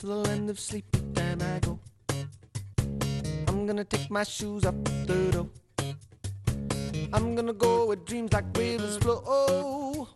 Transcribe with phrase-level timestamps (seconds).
[0.00, 1.78] to the land of sleep, then I go.
[3.48, 4.74] I'm gonna take my shoes up
[5.06, 5.48] the door.
[7.12, 9.22] I'm gonna go where dreams like rivers flow.
[9.26, 10.08] Oh,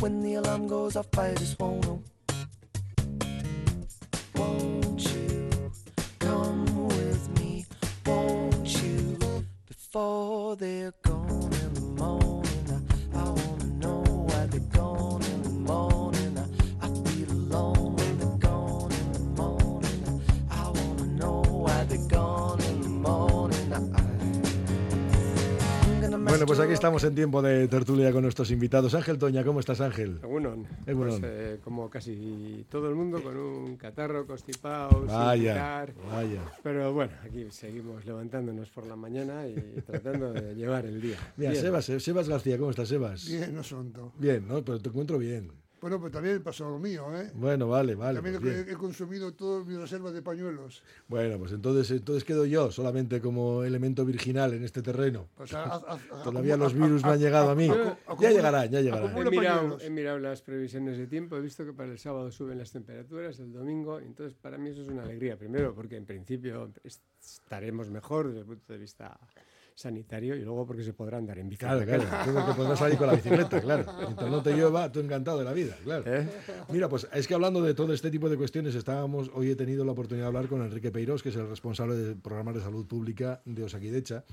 [0.00, 2.02] when the alarm goes off, I just won't know.
[26.82, 28.92] Estamos en tiempo de tertulia con nuestros invitados.
[28.96, 30.18] Ángel Toña, ¿cómo estás, Ángel?
[30.20, 30.66] Egunon.
[30.84, 31.20] Egunon.
[31.20, 35.94] Pues, eh, como casi todo el mundo, con un catarro constipado, sin Vaya, picar.
[36.10, 36.42] vaya.
[36.60, 39.54] Pero bueno, aquí seguimos levantándonos por la mañana y
[39.86, 41.18] tratando de llevar el día.
[41.36, 41.62] Mira, Bien.
[41.62, 43.28] Sebas, eh, Sebas García, ¿cómo estás, Sebas?
[43.28, 44.12] Bien, no son todo.
[44.18, 44.64] Bien, ¿no?
[44.64, 45.52] Pero te encuentro bien.
[45.82, 47.32] Bueno, pues también pasó lo mío, ¿eh?
[47.34, 48.14] Bueno, vale, vale.
[48.20, 50.80] también pues he, consumido todas mis reservas de pañuelos.
[51.08, 55.28] Bueno, pues entonces, entonces quedo yo solamente como elemento virginal en este terreno.
[55.36, 57.68] Pues, a- a- a- Todavía los virus no han llegado a mí.
[58.20, 59.10] Ya llegarán, ya llegarán.
[59.18, 59.82] He mirado, pañuelos.
[59.82, 63.40] he mirado las previsiones de tiempo, he visto que para el sábado suben las temperaturas,
[63.40, 65.36] el domingo, entonces para mí eso es una alegría.
[65.36, 69.18] Primero, porque en principio est- estaremos mejor desde el punto de vista
[69.74, 72.08] sanitario y luego porque se podrá andar en Claro, bicicleta.
[72.08, 72.24] claro.
[72.24, 73.92] Tengo que podrás salir con la bicicleta, claro.
[74.00, 76.04] Mientras no te llueva, tú encantado de la vida, claro.
[76.06, 76.28] ¿Eh?
[76.70, 79.84] Mira, pues es que hablando de todo este tipo de cuestiones, estábamos, hoy he tenido
[79.84, 82.86] la oportunidad de hablar con Enrique Peirós, que es el responsable del programa de salud
[82.86, 84.24] pública de Osakidecha.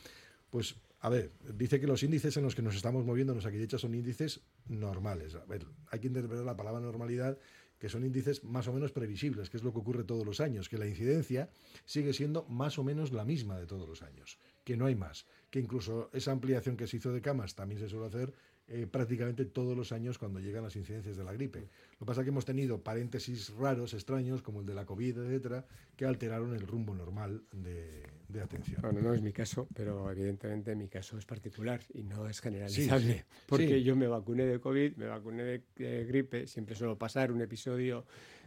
[0.50, 3.78] Pues, a ver, dice que los índices en los que nos estamos moviendo en Osakidecha
[3.78, 5.36] son índices normales.
[5.36, 7.38] A ver, hay que interpretar la palabra normalidad
[7.78, 10.68] que son índices más o menos previsibles, que es lo que ocurre todos los años,
[10.68, 11.50] que la incidencia
[11.86, 14.38] sigue siendo más o menos la misma de todos los años,
[14.70, 17.90] que no hay más, que incluso esa ampliación que se hizo de camas también se
[17.90, 18.32] suele hacer
[18.68, 21.62] eh, prácticamente todos los años cuando llegan las incidencias de la gripe.
[21.94, 25.18] Lo que pasa es que hemos tenido paréntesis raros, extraños, como el de la COVID,
[25.18, 28.80] etcétera, que alteraron el rumbo normal de, de atención.
[28.84, 33.14] Bueno, no es mi caso, pero evidentemente mi caso es particular y no es generalizable.
[33.14, 33.84] sí, porque sí.
[33.84, 38.06] yo me vacuné de COVID, me vacuné de, de gripe, siempre suelo pasar un episodio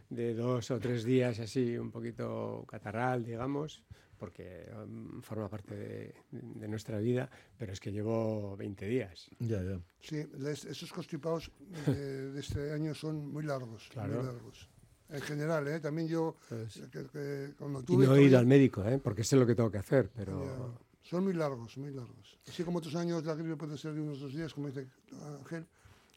[0.09, 3.83] de dos o tres días así, un poquito catarral, digamos,
[4.23, 9.27] porque um, forma parte de, de nuestra vida, pero es que llevo 20 días.
[9.39, 9.81] Ya, ya.
[9.99, 11.51] Sí, les- esos constipados
[11.87, 13.89] de, de este año son muy largos.
[13.91, 14.13] Claro.
[14.23, 14.69] Muy largos.
[15.09, 15.81] En general, ¿eh?
[15.81, 18.05] También yo, Entonces, que- que cuando y tuve...
[18.05, 18.97] no ir COVID, al médico, ¿eh?
[18.97, 20.79] porque sé lo que tengo que hacer, ya, pero...
[21.01, 22.39] son muy largos, muy largos.
[22.47, 24.87] Así como otros años la gripe puede ser de unos dos días, como dice
[25.37, 25.65] Ángel,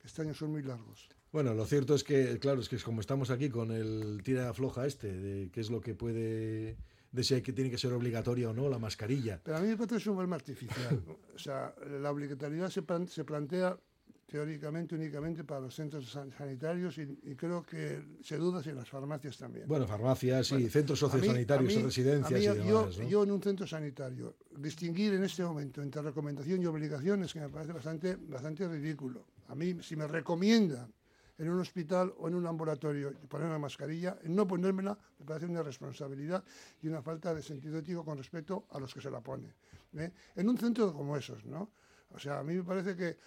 [0.04, 1.08] este año son muy largos.
[1.32, 4.48] Bueno, lo cierto es que, claro, es que es como estamos aquí con el tira
[4.48, 6.76] afloja este, de qué es lo que puede,
[7.12, 9.40] de si hay que tiene que ser obligatoria o no la mascarilla.
[9.42, 11.02] Pero a mí me parece un problema artificial.
[11.34, 13.78] o sea, la obligatoriedad se, plan- se plantea
[14.26, 18.76] teóricamente únicamente para los centros san- sanitarios y, y creo que se duda si en
[18.76, 19.68] las farmacias también.
[19.68, 22.80] Bueno, farmacias y Bueno, centros A mí- sociosanitarios, a mí- residencias a mí, y yo,
[22.80, 23.08] demás, ¿no?
[23.08, 27.38] yo en un centro sanitario, distinguir en este momento entre recomendación y obligación es que
[27.40, 29.26] me parece bastante, bastante ridículo.
[29.48, 30.92] A mí, si me recomiendan
[31.38, 35.46] en un hospital o en un laboratorio poner una mascarilla, el no ponérmela me parece
[35.46, 36.42] una responsabilidad
[36.82, 39.52] y una falta de sentido ético con respecto a los que se la ponen.
[39.96, 40.12] ¿eh?
[40.34, 41.70] En un centro como esos, ¿no?
[42.14, 43.18] O sea, a mí me parece que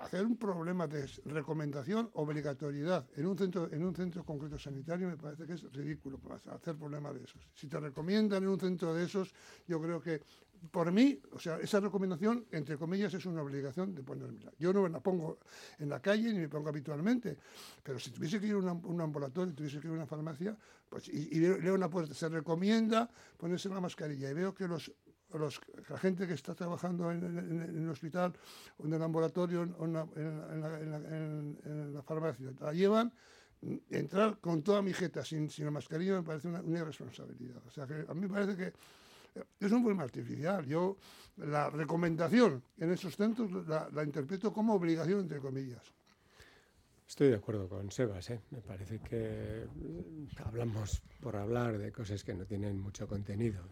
[0.00, 5.16] hacer un problema de recomendación, obligatoriedad en un centro en un centro concreto sanitario me
[5.16, 6.20] parece que es ridículo
[6.50, 7.42] hacer problemas de esos.
[7.52, 9.34] Si te recomiendan en un centro de esos,
[9.66, 10.22] yo creo que
[10.70, 14.52] por mí, o sea, esa recomendación, entre comillas, es una obligación de ponérmela.
[14.58, 15.38] Yo no me la pongo
[15.78, 17.36] en la calle ni me pongo habitualmente,
[17.82, 20.06] pero si tuviese que ir a un, am- un ambulatorio, tuviese que ir a una
[20.06, 20.56] farmacia,
[20.88, 24.92] pues, y, y leo una puerta, se recomienda ponerse la mascarilla y veo que los,
[25.34, 28.32] los, la gente que está trabajando en, en- en- el hospital
[28.78, 33.12] o en el ambulatorio o en la, la- en la- farmacia la llevan,
[33.62, 37.62] mm, entrar con toda mi jeta sin, sin la mascarilla me parece una, una irresponsabilidad.
[37.66, 38.72] O sea, que a mí me parece que
[39.34, 40.66] es un problema artificial.
[40.66, 40.96] Yo
[41.36, 45.82] la recomendación en esos centros la, interpreto como obligación, entre comillas.
[47.06, 48.40] Estoy de acuerdo con Sebas, ¿eh?
[48.50, 53.62] me parece que mm, hablamos por hablar de cosas que no tienen mucho contenido.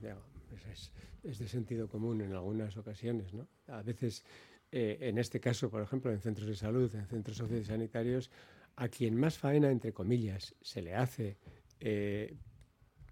[1.23, 3.33] es, de sentido común en algunas ocasiones.
[3.33, 3.49] ¿no?
[3.69, 4.25] A veces,
[4.71, 8.31] eh, en este caso, por ejemplo, en centros de salud, en centros sociosanitarios,
[8.77, 11.39] a quien más faena, entre comillas, se le hace
[11.81, 12.35] eh,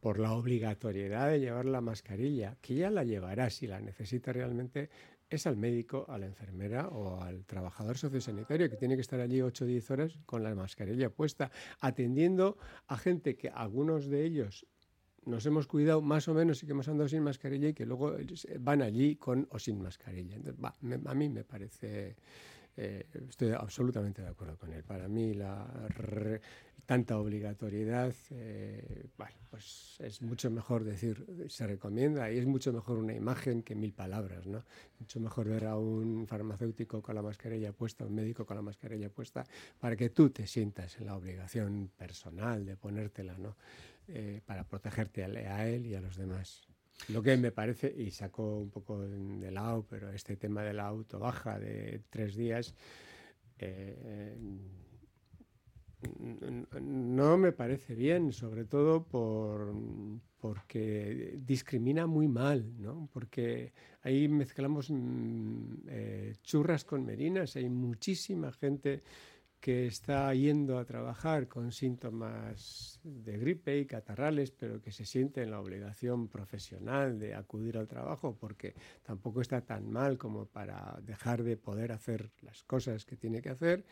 [0.01, 4.91] por la obligatoriedad de llevar la mascarilla, que ya la llevará si la necesita realmente,
[5.31, 9.43] es al médico, a la enfermera o al trabajador sociosanitario que tiene que estar allí
[9.43, 11.51] 8 o 10 horas con la mascarilla puesta,
[11.81, 12.57] atendiendo
[12.87, 14.67] a gente que algunos de ellos
[15.27, 18.17] nos hemos cuidado más o menos y que hemos andado sin mascarilla y que luego
[18.61, 20.37] van allí con o sin mascarilla.
[20.37, 20.65] Entonces,
[21.05, 22.17] a mí me parece
[22.81, 24.85] eh, estoy absolutamente de acuerdo con él.
[24.85, 25.67] Para mí la
[26.89, 32.97] tanta obligatoriedad, eh, bueno, pues es mucho mejor decir, se recomienda y es mucho mejor
[32.97, 34.65] una imagen que mil palabras, ¿no?
[34.99, 39.11] Mucho mejor ver a un farmacéutico con la mascarilla puesta, un médico con la mascarilla
[39.11, 39.45] puesta,
[39.79, 43.59] para que tú te sientas en la obligación personal de ponértela, ¿no?
[44.09, 46.69] Eh, para protegerte a él y a los demás.
[47.09, 50.87] Lo que me parece, y saco un poco de lado, pero este tema de la
[50.87, 52.75] autobaja de tres días,
[53.59, 54.35] eh,
[56.81, 59.75] no me parece bien, sobre todo por,
[60.41, 63.09] porque discrimina muy mal, ¿no?
[63.13, 63.73] porque
[64.03, 69.03] ahí mezclamos mm, eh, churras con merinas, hay muchísima gente
[69.61, 75.43] que está yendo a trabajar con síntomas de gripe y catarrales, pero que se siente
[75.43, 80.99] en la obligación profesional de acudir al trabajo porque tampoco está tan mal como para
[81.03, 83.85] dejar de poder hacer las cosas que tiene que hacer.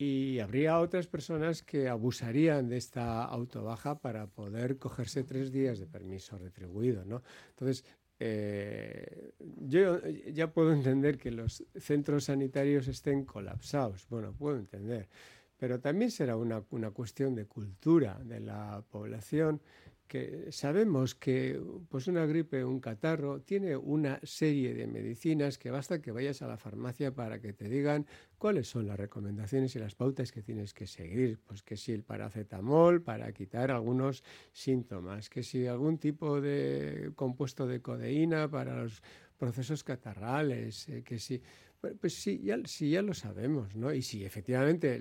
[0.00, 5.86] Y habría otras personas que abusarían de esta autobaja para poder cogerse tres días de
[5.86, 7.04] permiso retribuido.
[7.04, 7.22] ¿no?
[7.50, 7.84] Entonces,
[8.20, 10.00] eh, yo
[10.32, 15.08] ya puedo entender que los centros sanitarios estén colapsados, bueno, puedo entender,
[15.56, 19.60] pero también será una, una cuestión de cultura de la población
[20.08, 26.00] que sabemos que pues una gripe, un catarro, tiene una serie de medicinas que basta
[26.00, 28.06] que vayas a la farmacia para que te digan
[28.38, 31.38] cuáles son las recomendaciones y las pautas que tienes que seguir.
[31.46, 37.66] Pues que si el paracetamol para quitar algunos síntomas, que si algún tipo de compuesto
[37.66, 39.02] de codeína para los
[39.38, 41.40] procesos catarrales, eh, que si
[41.80, 43.92] pues sí ya, sí, ya lo sabemos, ¿no?
[43.92, 44.98] Y si efectivamente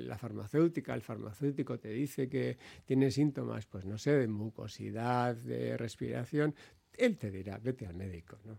[0.00, 5.76] la farmacéutica, el farmacéutico te dice que tiene síntomas, pues no sé, de mucosidad, de
[5.76, 6.54] respiración,
[6.92, 8.58] él te dirá, vete al médico, ¿no?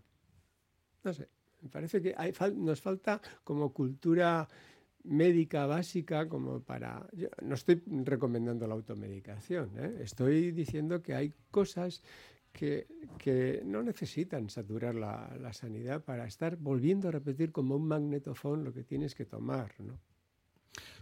[1.04, 1.28] No sé,
[1.62, 4.46] me parece que hay, nos falta como cultura
[5.04, 7.08] médica básica como para...
[7.12, 9.98] Yo no estoy recomendando la automedicación, ¿eh?
[10.00, 12.02] estoy diciendo que hay cosas
[12.58, 18.72] que, no necesitan saturar la, sanidad para estar volviendo a repetir como un magnetofón lo
[18.72, 19.98] que tienes que tomar, ¿no?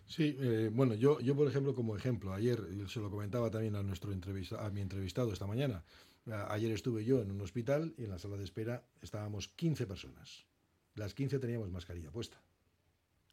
[0.07, 3.83] Sí, eh, bueno, yo, yo por ejemplo, como ejemplo, ayer se lo comentaba también a
[3.83, 5.83] nuestro entrevista, a mi entrevistado esta mañana.
[6.49, 10.47] Ayer estuve yo en un hospital y en la sala de espera estábamos 15 personas.
[10.95, 12.41] Las 15 teníamos mascarilla puesta.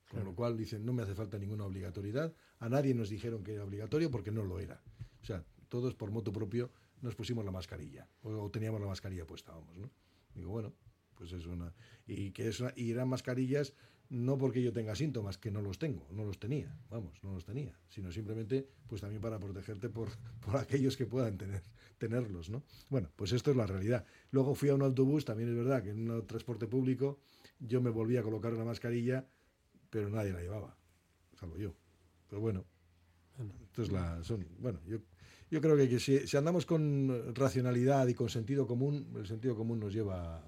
[0.10, 2.34] Con lo cual dicen, no me hace falta ninguna obligatoriedad.
[2.60, 4.82] A nadie nos dijeron que era obligatorio porque no lo era.
[5.22, 6.70] O sea, todos por moto propio
[7.04, 9.92] nos pusimos la mascarilla, o, teníamos la mascarilla puesta, vamos, ¿no?
[10.34, 10.74] Digo, bueno,
[11.16, 11.74] pues es una...
[12.08, 13.74] Y, que es y eran mascarillas
[14.10, 17.46] no porque yo tenga síntomas, que no los tengo, no los tenía, vamos, no los
[17.46, 20.10] tenía, sino simplemente pues también para protegerte por,
[20.40, 21.64] por aquellos que puedan tener,
[21.98, 22.64] tenerlos, ¿no?
[22.90, 24.06] Bueno, pues esto es la realidad.
[24.32, 27.20] Luego fui a un autobús, también es verdad que en un transporte público
[27.60, 29.28] yo me volví a colocar una mascarilla,
[29.90, 30.78] pero nadie la llevaba,
[31.40, 31.76] salvo yo.
[32.30, 32.66] Pero bueno,
[33.40, 35.00] entonces la, son, bueno, yo
[35.54, 39.94] yo creo que, si, andamos con racionalidad y con sentido común, el sentido común nos
[39.94, 40.42] lleva...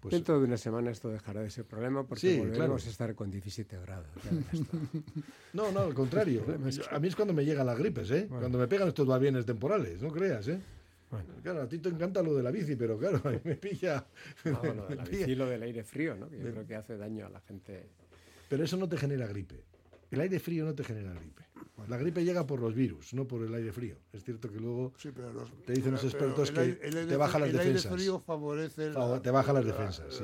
[0.00, 3.30] Pues, Dentro de una semana esto dejará de ser problema porque volveremos a estar con
[3.30, 4.08] 17 grados.
[5.52, 6.44] no, no, al contrario.
[6.90, 8.26] a mí es cuando me llegan las gripes, ¿eh?
[8.26, 10.58] Cuando me pegan estos bienes temporales, no creas, ¿eh?
[11.42, 14.06] Claro, a ti te encanta lo de la bici, pero claro, me pilla...
[14.44, 16.30] No, lo de la bici y lo del aire frío, ¿no?
[16.30, 17.90] Que yo creo que hace daño a la gente.
[18.48, 19.62] Pero eso no te genera gripe.
[20.12, 21.42] El aire frío no te genera gripe.
[21.88, 23.96] La gripe llega por los virus, no por el aire frío.
[24.12, 24.92] Es cierto que luego
[25.64, 27.86] te dicen los expertos que te baja las defensas.
[27.86, 28.90] El aire frío favorece
[29.22, 30.22] te baja las defensas,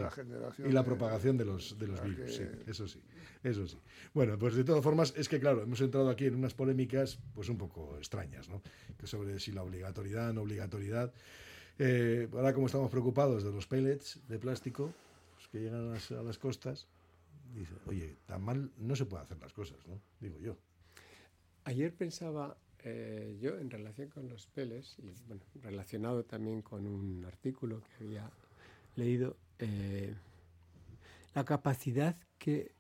[0.58, 3.00] y la propagación de los, de los virus, sí, eso sí,
[3.42, 3.78] eso sí.
[4.12, 7.48] Bueno, pues de todas formas es que claro, hemos entrado aquí en unas polémicas pues
[7.48, 8.62] un poco extrañas, ¿no?
[8.98, 11.12] Que sobre si la obligatoriedad, no obligatoriedad.
[11.78, 14.92] Eh, ahora como estamos preocupados de los pellets de plástico
[15.34, 16.86] pues, que llegan a las, a las costas,
[17.54, 20.00] dice, oye, tan mal no se puede hacer las cosas, ¿no?
[20.20, 20.56] Digo yo.
[21.64, 27.24] Ayer pensaba eh, yo en relación con los peles, y bueno, relacionado también con un
[27.24, 28.30] artículo que había
[28.94, 30.14] leído, eh,
[31.34, 32.72] la capacidad que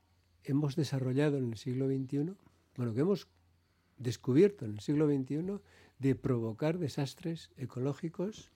[0.44, 2.34] hemos desarrollado en el siglo XXI,
[2.76, 3.28] bueno, que hemos
[3.98, 5.60] descubierto en el siglo XXI
[5.98, 8.52] de provocar desastres ecológicos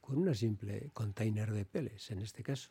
[0.00, 2.70] con una simple container de peles, en este caso.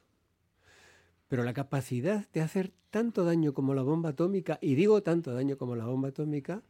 [1.33, 5.57] Pero la capacidad de hacer tanto daño como la bomba atómica, y digo tanto daño
[5.57, 6.61] como la bomba atómica,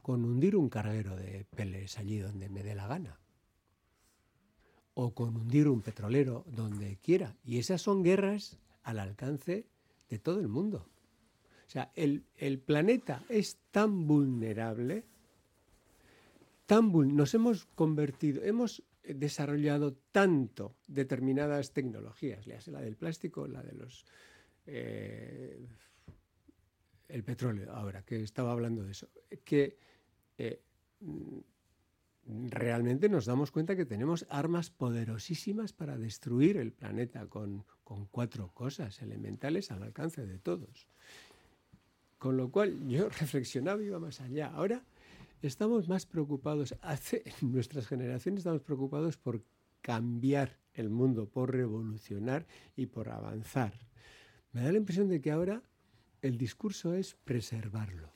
[0.00, 3.20] con hundir un carguero de peles allí donde me dé la gana.
[4.94, 7.36] O con hundir un petrolero donde quiera.
[7.44, 9.66] Y esas son guerras al alcance
[10.08, 10.86] de todo el mundo.
[11.66, 15.04] O sea, el, el planeta es tan vulnerable,
[16.64, 24.06] tan nos hemos convertido, hemos desarrollado tanto determinadas tecnologías, la del plástico, la de los
[24.66, 25.66] eh,
[27.08, 29.08] el petróleo, ahora que estaba hablando de eso,
[29.44, 29.76] que
[30.38, 30.62] eh,
[32.26, 38.48] realmente nos damos cuenta que tenemos armas poderosísimas para destruir el planeta con, con cuatro
[38.54, 40.88] cosas elementales al alcance de todos.
[42.18, 44.48] Con lo cual yo reflexionaba y iba más allá.
[44.48, 44.82] Ahora
[45.42, 49.44] estamos más preocupados, hace, nuestras generaciones estamos preocupados por
[49.80, 53.74] cambiar el mundo, por revolucionar y por avanzar.
[54.52, 55.62] Me da la impresión de que ahora
[56.22, 58.12] el discurso es preservarlo,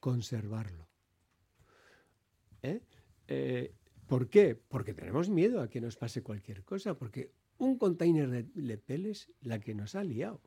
[0.00, 0.88] conservarlo.
[2.62, 2.82] ¿Eh?
[3.28, 3.74] Eh,
[4.06, 4.54] ¿Por qué?
[4.54, 9.60] Porque tenemos miedo a que nos pase cualquier cosa, porque un container de lepeles la
[9.60, 10.40] que nos ha liado,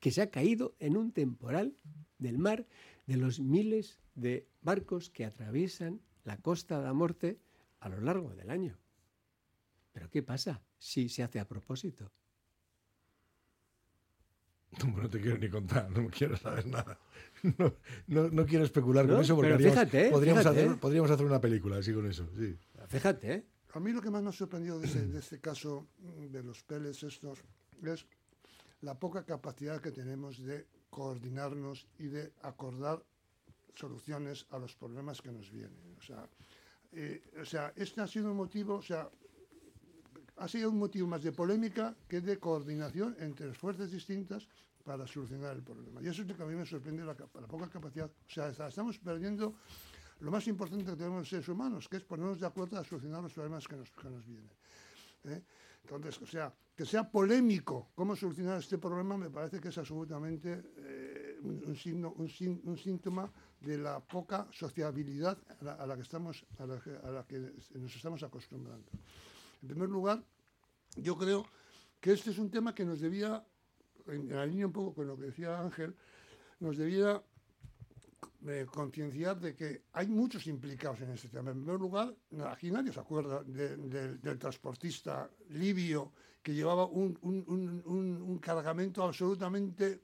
[0.00, 1.76] que se ha caído en un temporal
[2.18, 2.66] del mar
[3.06, 7.38] de los miles de barcos que atraviesan la costa de la muerte
[7.80, 8.78] a lo largo del año.
[9.92, 12.10] Pero ¿qué pasa si se hace a propósito?
[14.96, 16.98] No, te quiero ni contar, no quiero saber nada.
[17.42, 17.74] No,
[18.06, 20.60] no, no quiero especular No, con eso porque pero haríamos- fíjate, podríamos, fíjate.
[20.64, 22.28] Hacer, podríamos hacer una película así con eso.
[22.38, 22.56] Sí.
[22.86, 23.46] Fíjate, ¿eh?
[23.72, 26.62] A mí lo que más me ha sorprendido de, ese- de este caso de los
[26.62, 27.42] peles estos
[27.82, 28.06] es
[28.82, 33.02] la poca capacidad que tenemos de coordinarnos y de acordar
[33.74, 35.96] soluciones a los problemas que nos vienen.
[35.98, 36.28] O sea,
[36.92, 39.08] eh, o sea, este ha sido un motivo, o sea,
[40.36, 44.48] ha sido un motivo más de polémica que de coordinación entre fuerzas distintas
[44.84, 46.02] para solucionar el problema.
[46.02, 48.10] Y eso es lo que a mí me sorprende, la, la poca capacidad.
[48.10, 49.54] O sea, estamos perdiendo
[50.20, 53.22] lo más importante que tenemos los seres humanos, que es ponernos de acuerdo a solucionar
[53.22, 54.50] los problemas que nos, que nos vienen.
[55.24, 55.42] ¿eh?
[55.82, 60.62] Entonces, o sea, que sea polémico cómo solucionar este problema me parece que es absolutamente
[60.76, 67.94] eh, un, síntoma de la poca sociabilidad a la, que estamos, a la que- nos
[67.94, 68.90] estamos acostumbrando.
[69.62, 70.24] En primer lugar,
[70.96, 71.44] yo creo
[72.00, 73.44] que este es un tema que nos debía,
[74.06, 75.94] en la línea un poco con lo que decía Ángel,
[76.60, 77.22] nos debía
[78.46, 81.50] eh, concienciar de que hay muchos implicados en este tema.
[81.50, 82.14] En primer lugar,
[82.46, 87.44] aquí nadie se acuerda de- de- del transportista libio que llevaba un, un-
[87.84, 90.00] un- un- cargamento absolutamente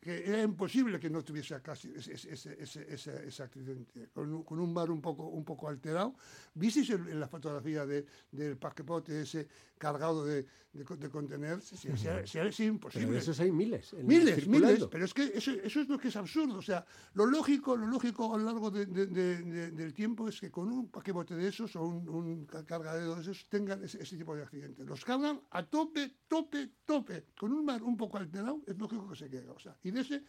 [0.00, 2.86] que era imposible que no tuviese casi ese, ese- ese-
[3.28, 6.14] ese- accidente, con un, con un bar un poco, un poco alterado.
[6.54, 9.46] ¿Visteis en la fotografía de- del paquepote ese
[9.80, 10.44] cargado de,
[10.74, 11.64] de, de contenedores?
[11.64, 13.10] Sí, sí, sí, sí, es Pero imposible.
[13.12, 13.92] de esos hay miles.
[13.94, 14.68] Miles, circulando.
[14.74, 16.58] miles, pero es que eso, eso es lo que es absurdo.
[16.58, 16.84] O sea,
[17.14, 20.50] lo lógico, lo lógico a lo largo de- de- de- de- del tiempo es que
[20.50, 24.16] con un paquebote de esos o un, un ca- cargadero de esos tengan ese, ese
[24.18, 24.86] tipo de accidentes.
[24.86, 27.26] Los cargan a tope, tope, tope.
[27.38, 29.48] Con un mar un poco alterado, es lógico que se quede.
[29.48, 30.22] O sea, y de ese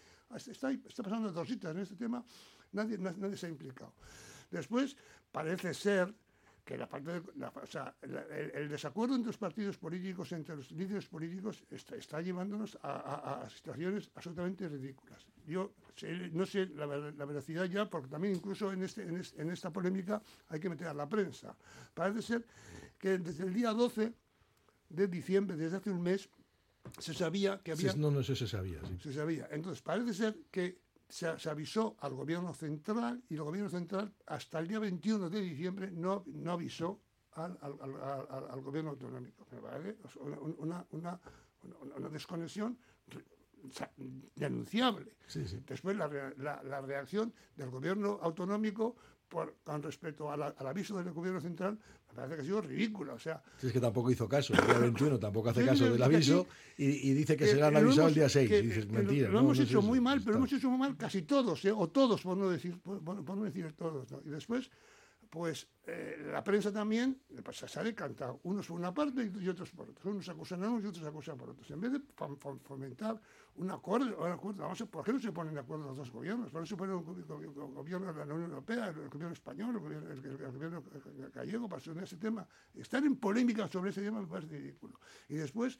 [0.49, 2.23] está, está pasando dos citas en este tema,
[2.71, 3.93] nadie, na- nadie se ha implicado.
[4.49, 4.95] Después,
[5.31, 6.13] parece ser
[6.71, 10.31] que la parte de- la- o sea, la- el, el desacuerdo entre los partidos políticos,
[10.31, 15.27] entre los líderes políticos, está, está llevándonos a, a- a situaciones absolutamente ridículas.
[15.45, 19.17] Yo sé- no sé la, ver- la veracidad ya, porque también incluso en, este, en,
[19.17, 21.57] es- en esta polémica hay que meter a la prensa.
[21.93, 22.45] Parece ser
[22.97, 24.13] que desde el día 12
[24.87, 26.29] de diciembre, desde hace un mes,
[26.99, 28.79] se sabía que Sí, había no, no, eso se sabía.
[28.87, 28.97] sí.
[29.03, 29.49] se sabía.
[29.51, 30.79] Entonces, parece ser que
[31.11, 35.41] se, se avisó al gobierno central y el gobierno central hasta el día 21 de
[35.41, 37.01] diciembre no, no avisó
[37.33, 37.79] al, al-
[38.49, 39.45] al- gobierno autonómico.
[40.59, 41.19] Una, una,
[41.63, 42.77] una- una desconexión
[44.35, 45.15] denunciable.
[45.27, 45.61] Sí, sí.
[45.67, 48.95] Después la, la- la reacción del gobierno autonómico
[49.31, 52.61] por, con respecto a la- al aviso del gobierno central me parece que ha sido
[52.61, 53.13] ridícula.
[53.13, 54.53] O sea, Sí, es que tampoco hizo caso.
[54.53, 56.45] El día 21 tampoco hace caso del es aviso
[56.77, 58.49] y, y dice que que- serán que lo avisados el día 6.
[58.49, 59.27] que- y dices, que lo- mentira.
[59.29, 61.21] Lo, no, hemos no es hecho eso, muy mal, pero hemos hecho muy mal casi
[61.21, 61.71] todos, ¿eh?
[61.71, 64.11] o todos, por no decir, por- por no decir todos.
[64.11, 64.19] ¿no?
[64.25, 64.69] Y después,
[65.31, 69.71] pues eh, la prensa también pues, se ha decantado, unos por una parte y otros
[69.71, 70.05] por otros.
[70.05, 71.71] Unos acusan a unos y otros acusan por otros.
[71.71, 73.19] En vez de fom- fom- fomentar
[73.55, 76.51] un acuerdo, un vamos a, ¿por qué no se ponen de acuerdo los dos gobiernos?
[76.51, 80.11] ¿Por qué se pone go- gobierno de la Unión Europea, el gobierno español, el gobierno,
[80.11, 80.83] el- el- el gobierno
[81.33, 82.45] gallego para solucionar ese tema?
[82.75, 84.99] Estar en polémica sobre ese tema me parece ridículo.
[85.29, 85.79] Y después,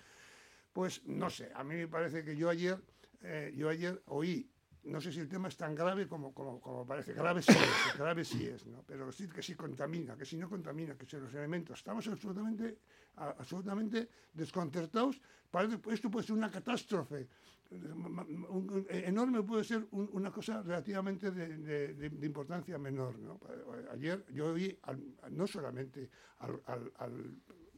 [0.72, 2.81] pues no sé, a mí me parece que yo ayer,
[3.22, 4.50] eh, yo ayer oí,
[4.83, 7.97] no sé si el tema es tan grave como, como, como parece, grave sí es,
[7.97, 8.83] grave sí es, ¿no?
[8.85, 12.77] pero sí que sí contamina, que si no contamina, que si los elementos, estamos absolutamente,
[13.15, 15.21] absolutamente desconcertados,
[15.91, 17.27] esto puede ser una catástrofe,
[18.89, 23.17] enorme puede ser un- una cosa relativamente de, importancia menor.
[23.19, 23.39] ¿no?
[23.91, 24.77] Ayer yo oí
[25.31, 26.09] no solamente
[26.39, 26.61] al,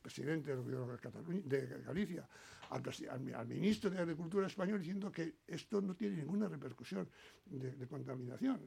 [0.02, 2.28] presidente de, de Galicia,
[2.74, 7.08] al, al al ministro de Agricultura español diciendo que esto no tiene ninguna repercusión
[7.46, 8.60] de, de contaminación,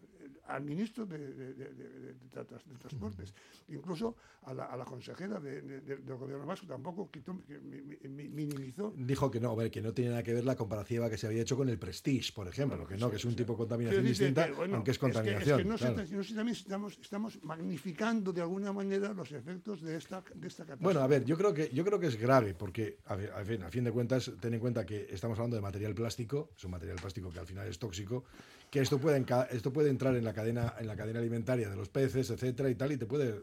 [0.46, 3.34] al ministro de, de- de- de- de- de tra- de Transportes,
[3.68, 7.58] incluso a la, a la consejera de- de- de- del gobierno vasco tampoco quitó, que
[7.58, 8.92] mi- mi- mi- minimizó.
[8.96, 11.26] Dijo que no, a ver, que no tiene nada que ver la comparativa que se
[11.26, 13.38] había hecho con el Prestige, por ejemplo, Bueno, que no, sí, que es un sea,
[13.38, 15.58] tipo de contaminación decirte distinta, que, bueno, aunque es que- es contaminación.
[15.58, 15.96] que no, claro.
[15.96, 20.46] tra- no sé, también estamos, estamos magnificando de alguna manera los efectos de esta, de
[20.46, 20.84] esta catástrofe.
[20.84, 23.44] Bueno, a ver, yo creo que yo creo que es grave porque a, ver, a
[23.44, 26.62] fin, a fin de cuentas ten en cuenta que estamos hablando de material plástico, es
[26.64, 28.24] un material plástico que al final es tóxico,
[28.70, 31.88] que esto puede esto puede entrar en la cadena en la cadena alimentaria de los
[31.88, 33.42] peces, etcétera y tal y te puede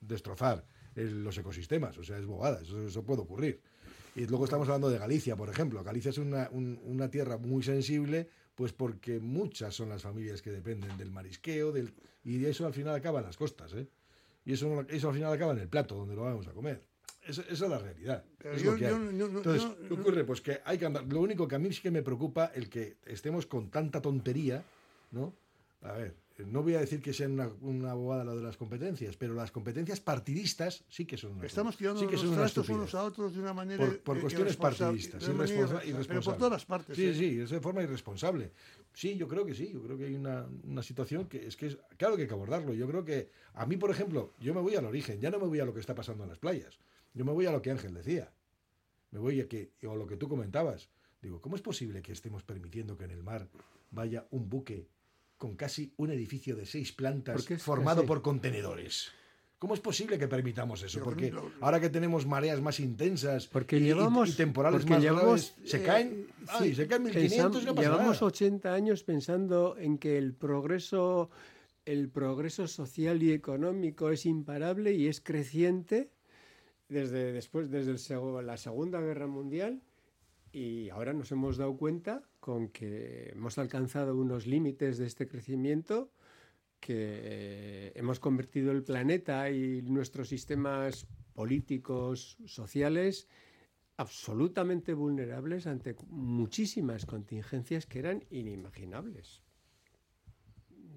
[0.00, 0.64] destrozar
[0.96, 3.60] el- los ecosistemas, o sea, es bobada, eso, eso puede ocurrir.
[4.16, 5.82] Y luego estamos hablando de Galicia, por ejemplo.
[5.84, 10.50] Galicia es una, un- una tierra muy sensible, pues porque muchas son las familias que
[10.50, 11.94] dependen del marisqueo, del,
[12.24, 13.86] y eso al final acaba en las costas, ¿eh?
[14.44, 16.91] Y eso, eso al final acaba en el plato donde lo vamos a comer.
[17.26, 18.24] Esa, esa es la realidad.
[18.42, 20.24] Es yo- lo que yo yo Entonces, ¿qué ocurre?
[20.24, 21.04] Pues que hay que andar.
[21.04, 24.64] Lo único que a mí sí que me preocupa el que estemos con tanta tontería,
[25.12, 25.32] ¿no?
[25.82, 26.14] A ver,
[26.46, 29.50] no voy a decir que sean una, una bobada lo de las competencias, pero las
[29.50, 33.34] competencias partidistas sí que son una Estamos tirando sí que son los unos a otros
[33.34, 36.04] de una manera Por, por cuestiones partidistas, irresponsa- irresponsable.
[36.08, 36.96] Pero por todas las partes.
[36.96, 37.14] Sí, ¿eh?
[37.14, 38.50] sí, es de forma irresponsable.
[38.92, 41.66] Sí, yo creo que sí, yo creo que hay una, una situación que es que
[41.66, 42.74] es, claro que hay que abordarlo.
[42.74, 45.46] Yo creo que a mí, por ejemplo, yo me voy al origen, ya no me
[45.46, 46.78] voy a lo que está pasando en las playas.
[47.14, 48.32] Yo me voy a lo que Ángel decía.
[49.10, 50.88] Me voy a que, o lo que tú comentabas.
[51.20, 53.48] Digo, ¿cómo es posible que estemos permitiendo que en el mar
[53.90, 54.88] vaya un buque
[55.36, 59.12] con casi un edificio de seis plantas formado por contenedores?
[59.62, 61.04] ¿Cómo es posible que permitamos eso?
[61.04, 65.52] Porque ahora que tenemos mareas más intensas Porque y, llevamos y temporales porque más llevamos,
[65.54, 68.26] graves, se eh, caen, ay, sí, se caen 1500 y no pasa llevamos nada.
[68.26, 71.30] 80 años pensando en que el progreso
[71.84, 76.10] el progreso social y económico es imparable y es creciente
[76.92, 77.96] desde después desde
[78.42, 79.82] la Segunda Guerra Mundial
[80.52, 86.12] y ahora nos hemos dado cuenta con que hemos alcanzado unos límites de este crecimiento
[86.78, 93.28] que hemos convertido el planeta y nuestros sistemas políticos, sociales,
[93.96, 99.42] absolutamente vulnerables ante muchísimas contingencias que eran inimaginables.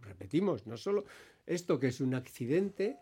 [0.02, 1.06] Repetimos, no solo
[1.46, 2.98] esto que es un accidente,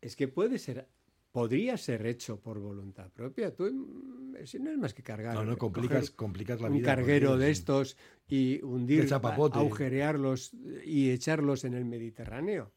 [0.00, 0.88] es que puede ser,
[1.34, 3.52] podría ser hecho por voluntad propia.
[3.52, 5.34] Tú, mm, si no es más que cargar.
[5.34, 6.86] No, no, complicas, complicas la un vida.
[6.86, 7.96] por carguero de estos
[8.28, 10.52] y hundir, agujerearlos
[10.84, 12.70] y echarlos en el Mediterráneo.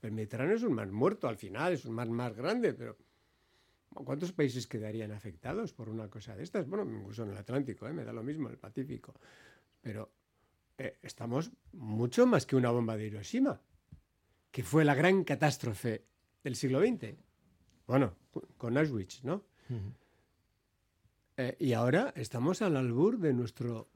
[0.00, 2.96] El Mediterráneo es un mar muerto al final, es un mar más grande, pero
[3.92, 6.68] ¿cuántos países quedarían afectados por una cosa de estas?
[6.68, 7.92] Bueno, incluso en el Atlántico, ¿eh?
[7.92, 9.12] me da lo mismo, el Pacífico.
[9.82, 10.12] Pero
[10.78, 13.60] eh, estamos mucho más que una bomba de Hiroshima,
[14.52, 16.04] que fue la gran catástrofe
[16.44, 17.33] del siglo XX.
[17.86, 18.14] Bueno,
[18.56, 19.42] con Auschwitz, ¿no?
[21.36, 23.88] Eh, y ahora estamos al albur de nuestro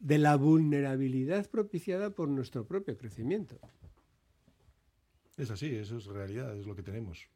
[0.00, 3.58] de la vulnerabilidad propiciada por nuestro propio crecimiento.
[5.36, 7.28] Es así, eso es realidad, es lo que tenemos.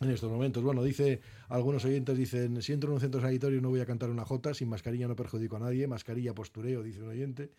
[0.00, 3.70] En estos momentos, bueno, dice, algunos oyentes dicen, si entro en un centro sanitario no
[3.70, 7.08] voy a cantar una jota, sin mascarilla no perjudico a nadie, mascarilla postureo, dice un
[7.08, 7.50] oyente.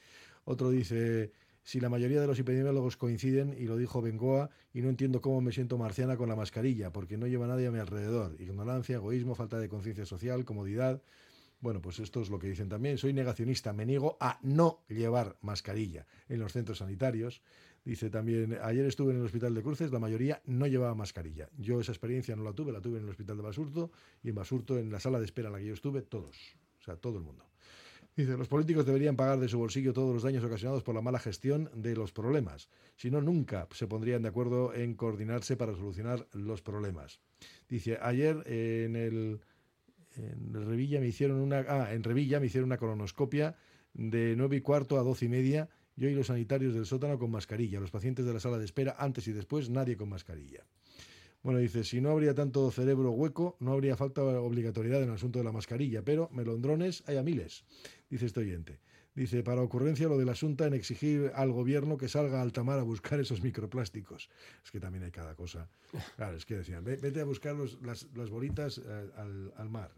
[0.45, 1.34] Otro dice,
[1.69, 5.39] si la mayoría de los epidemiólogos coinciden, y lo dijo Bengoa, y no entiendo cómo
[5.39, 8.36] me siento marciana con la mascarilla, porque no lleva nadie a mi alrededor.
[8.41, 11.03] Ignorancia, egoísmo, falta de conciencia social, comodidad.
[11.60, 12.97] Bueno, pues esto es lo que dicen también.
[12.97, 17.43] Soy negacionista, me niego a no llevar mascarilla en los centros sanitarios.
[17.86, 21.49] Dice también, ayer estuve en el hospital de Cruces, la mayoría no llevaba mascarilla.
[21.55, 23.91] Yo esa experiencia no la tuve, la tuve en el hospital de Basurto
[24.23, 26.36] y en Basurto, en la sala de espera en la que yo estuve, todos,
[26.79, 27.48] o sea, todo el mundo.
[28.15, 31.19] Dice, los políticos deberían pagar de su bolsillo todos los daños ocasionados por la mala
[31.19, 32.69] gestión de los problemas.
[32.95, 37.19] Si no, nunca se pondrían de acuerdo en coordinarse para solucionar los problemas.
[37.69, 39.39] Dice, ayer en el
[40.15, 43.55] en Revilla me hicieron una ah, en Revilla me hicieron una colonoscopia
[43.93, 47.31] de 9 y cuarto a 12 y media, yo y los sanitarios del sótano con
[47.31, 50.65] mascarilla, los pacientes de la sala de espera antes y después nadie con mascarilla.
[51.41, 55.39] Bueno, dice, si no habría tanto cerebro hueco, no habría falta obligatoriedad en el asunto
[55.39, 57.63] de la mascarilla, pero melondrones hay a miles,
[58.10, 58.80] dice este oyente.
[59.15, 62.80] Dice, para ocurrencia lo del asunto en exigir al gobierno que salga a alta mar
[62.80, 64.30] a buscar esos microplásticos.
[64.63, 65.67] Es que también hay cada cosa.
[66.15, 68.82] Claro, es que decían, "Ve- vete a buscar los- las, las bolitas eh,
[69.17, 69.91] al, al mar.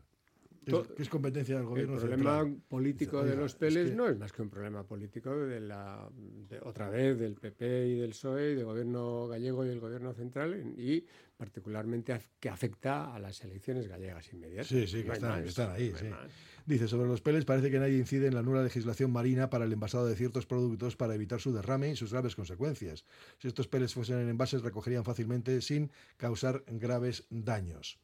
[0.63, 2.62] Es, que es competencia del El gobierno problema central.
[2.67, 5.60] político de "Oiga, los es peles que- no es más que un problema político de
[5.60, 9.80] la de- otra vez del PP y del PSOE, y del gobierno gallego y del
[9.80, 11.04] gobierno central en- y
[11.36, 14.67] particularmente que afecta a las elecciones gallegas inmediatas.
[14.67, 16.06] Sí, sí, que No hay están- más, que están ahí, no sí.
[16.67, 19.74] Dice, sobre los peles parece que nadie incide en la nula legislación marina para el
[19.74, 23.04] envasado de ciertos productos para evitar su derrame y sus graves consecuencias.
[23.39, 27.97] Si estos peles fuesen en envases, recogerían fácilmente sin causar graves daños.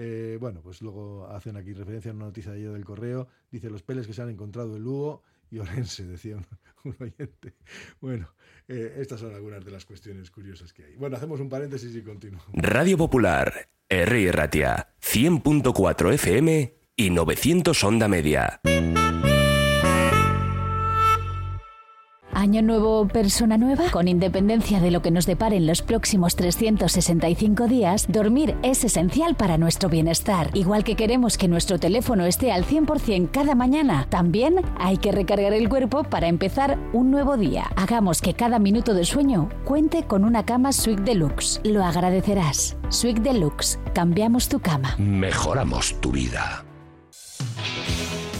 [0.00, 3.26] Eh, bueno, pues luego hacen aquí referencia a una noticia de ayer del correo.
[3.50, 6.36] Dice los peles que se han encontrado en Lugo y Orense, decía
[6.84, 7.56] un, oyente.
[8.00, 8.32] Bueno,
[8.68, 10.94] eh, estas son algunas de las cuestiones curiosas que hay.
[10.94, 12.46] Bueno, hacemos un paréntesis y continuamos.
[12.52, 14.32] Radio Popular, R.
[14.32, 18.60] Ratia, 100.4 FM y 900 Onda Media.
[22.38, 23.90] Año nuevo, persona nueva.
[23.90, 29.58] Con independencia de lo que nos deparen los próximos 365 días, dormir es esencial para
[29.58, 30.48] nuestro bienestar.
[30.54, 35.52] Igual que queremos que nuestro teléfono esté al 100% cada mañana, también hay que recargar
[35.52, 37.72] el cuerpo para empezar un nuevo día.
[37.74, 41.60] Hagamos que cada minuto de sueño cuente con una cama Sweet Deluxe.
[41.64, 42.76] Lo agradecerás.
[42.90, 43.80] Sweet Deluxe.
[43.94, 44.94] Cambiamos tu cama.
[44.96, 46.64] Mejoramos tu vida.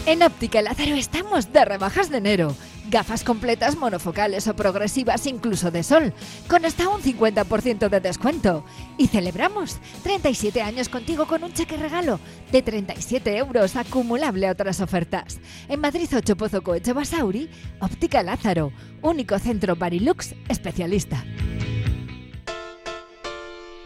[0.05, 2.55] En Óptica Lázaro estamos de rebajas de enero.
[2.89, 6.11] Gafas completas monofocales o progresivas incluso de sol,
[6.47, 8.65] con hasta un 50% de descuento.
[8.97, 12.19] Y celebramos 37 años contigo con un cheque regalo
[12.51, 15.39] de 37 euros acumulable a otras ofertas.
[15.67, 18.71] En Madrid 8 Pozo Coeche Basauri, Óptica Lázaro,
[19.03, 21.23] único centro Barilux especialista.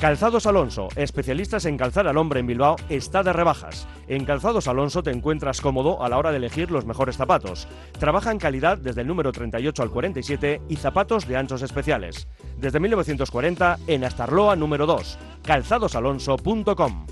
[0.00, 3.88] Calzados Alonso, especialistas en calzar al hombre en Bilbao, está de rebajas.
[4.06, 7.66] En Calzados Alonso te encuentras cómodo a la hora de elegir los mejores zapatos.
[7.98, 12.28] Trabaja en calidad desde el número 38 al 47 y zapatos de anchos especiales.
[12.58, 17.06] Desde 1940 en Astarloa número 2, calzadosalonso.com.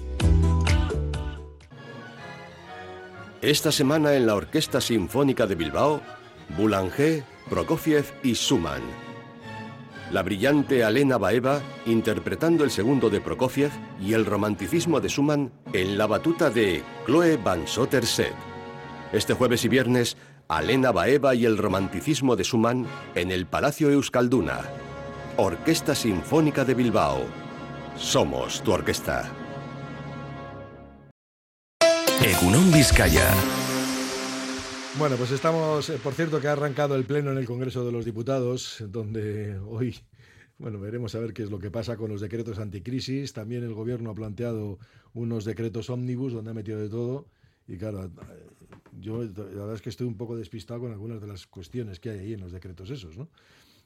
[3.42, 6.00] Esta semana en la Orquesta Sinfónica de Bilbao,
[6.56, 9.05] Boulanger, Prokofiev y Schumann.
[10.12, 15.98] La brillante Alena Baeva interpretando el segundo de Prokofiev y el romanticismo de Schumann en
[15.98, 18.34] la batuta de Chloe Van Sotter-Set.
[19.12, 20.16] Este jueves y viernes,
[20.48, 24.60] Alena Baeva y el romanticismo de Schumann en el Palacio Euskalduna.
[25.38, 27.24] Orquesta Sinfónica de Bilbao.
[27.96, 29.28] Somos tu orquesta.
[32.22, 33.26] Egunon Vizcaya.
[34.98, 37.92] Bueno, pues estamos, eh, por cierto, que ha arrancado el pleno en el Congreso de
[37.92, 39.94] los Diputados, donde hoy,
[40.56, 43.34] bueno, veremos a ver qué es lo que pasa con los decretos anticrisis.
[43.34, 44.78] También el Gobierno ha planteado
[45.12, 47.26] unos decretos ómnibus donde ha metido de todo.
[47.68, 48.10] Y claro, eh,
[48.98, 52.08] yo la verdad es que estoy un poco despistado con algunas de las cuestiones que
[52.08, 53.28] hay ahí en los decretos esos, ¿no?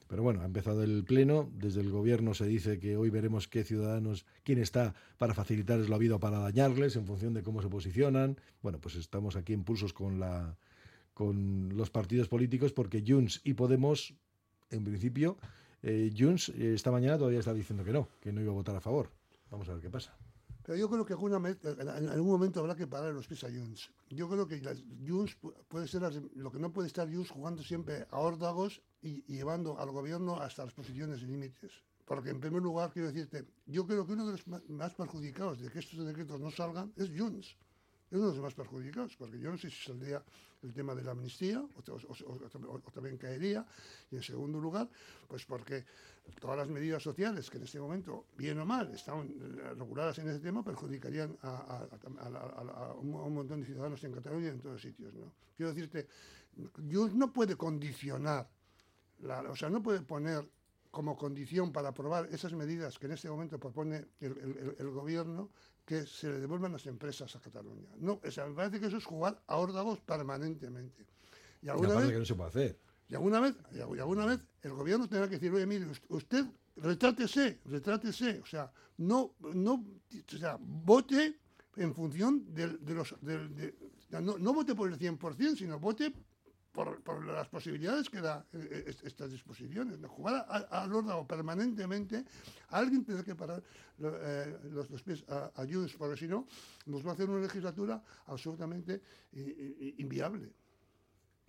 [0.07, 1.49] Pero bueno, ha empezado el pleno.
[1.55, 5.97] Desde el gobierno se dice que hoy veremos qué ciudadanos, quién está para facilitarles la
[5.97, 8.37] vida o para dañarles en función de cómo se posicionan.
[8.61, 10.55] Bueno, pues estamos aquí en pulsos con la
[11.21, 14.15] con los partidos políticos porque Junts y Podemos,
[14.71, 15.37] en principio,
[15.83, 18.75] eh, Junts eh, esta mañana todavía está diciendo que no, que no iba a votar
[18.75, 19.11] a favor.
[19.51, 20.17] Vamos a ver qué pasa.
[20.63, 23.91] Pero yo creo que alguna en algún momento habrá que parar los pies a Junts.
[24.09, 24.59] Yo creo que
[25.07, 28.81] Junts pu- puede ser las- lo que no puede estar Junts jugando siempre a órdagos
[29.03, 31.71] y, y llevando al gobierno hasta las posiciones límites.
[32.05, 35.59] Porque en primer lugar, quiero decirte, yo creo que uno de los ma- más perjudicados
[35.61, 37.55] de que estos decretos no salgan es Junts.
[38.09, 40.23] Es uno de los más perjudicados, porque yo no sé si saldría
[40.63, 43.65] el tema de la amnistía o, también caería.
[44.11, 44.89] Y en segundo lugar,
[45.27, 45.85] pues porque
[46.39, 50.29] todas las medidas sociales que en este momento, bien o mal, están eh, reguladas en
[50.29, 51.87] ese tema, perjudicarían a,
[52.99, 55.13] un, montón de ciudadanos en Cataluña y en todos sitios.
[55.13, 55.33] ¿no?
[55.55, 56.07] Quiero decirte,
[56.91, 58.49] Junts no puede condicionar,
[59.49, 60.47] o sea, no puede poner
[60.91, 65.49] como condición para aprobar esas medidas que en este momento propone el gobierno,
[65.85, 67.89] que se le devuelvan las empresas a Cataluña.
[67.99, 71.05] No, o sea, me parece que eso es jugar a órdagos permanentemente.
[71.61, 72.79] Y alguna vez, que no se puede hacer.
[73.09, 75.85] y alguna vez, y algu- y alguna vez el gobierno tendrá que decir, oye, mire,
[75.87, 76.45] us- usted
[76.77, 79.73] retrátese, retrátese, o sea, no, no,
[80.33, 81.37] o sea, vote
[81.75, 83.75] en función del- de, los, de-
[84.11, 86.13] no, no vote por el 100%, sino vote
[86.71, 89.99] por, por las posibilidades que da eh, est- estas disposiciones.
[89.99, 90.07] ¿no?
[90.07, 92.23] Jugar al órdago permanentemente,
[92.69, 93.61] alguien tendrá que parar
[93.97, 96.47] lo- eh, los, los pies a, a Junts, porque si no,
[96.85, 99.01] nos va a hacer una legislatura absolutamente
[99.97, 100.51] inviable.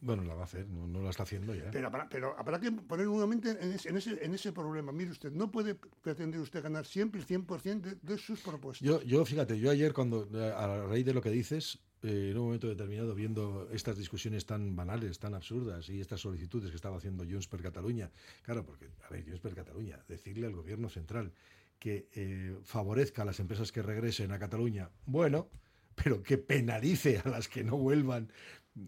[0.05, 1.71] Bueno, la va a hacer, no, no la está haciendo ya.
[1.71, 4.91] Pero habrá, pero habrá que poner nuevamente en ese, en, ese, en ese problema.
[4.91, 8.85] Mire usted, no puede pretender usted ganar siempre el 100% de, de sus propuestas.
[8.85, 12.39] Yo, yo, fíjate, yo ayer cuando, eh, a raíz de lo que dices, eh, en
[12.39, 16.97] un momento determinado, viendo estas discusiones tan banales, tan absurdas y estas solicitudes que estaba
[16.97, 18.11] haciendo Junts per Cataluña,
[18.43, 21.33] claro, porque, a ver, Junts per Cataluña, decirle al gobierno central
[21.79, 25.49] que eh, favorezca a las empresas que regresen a Cataluña, bueno,
[25.95, 28.33] pero que penalice a las que no vuelvan.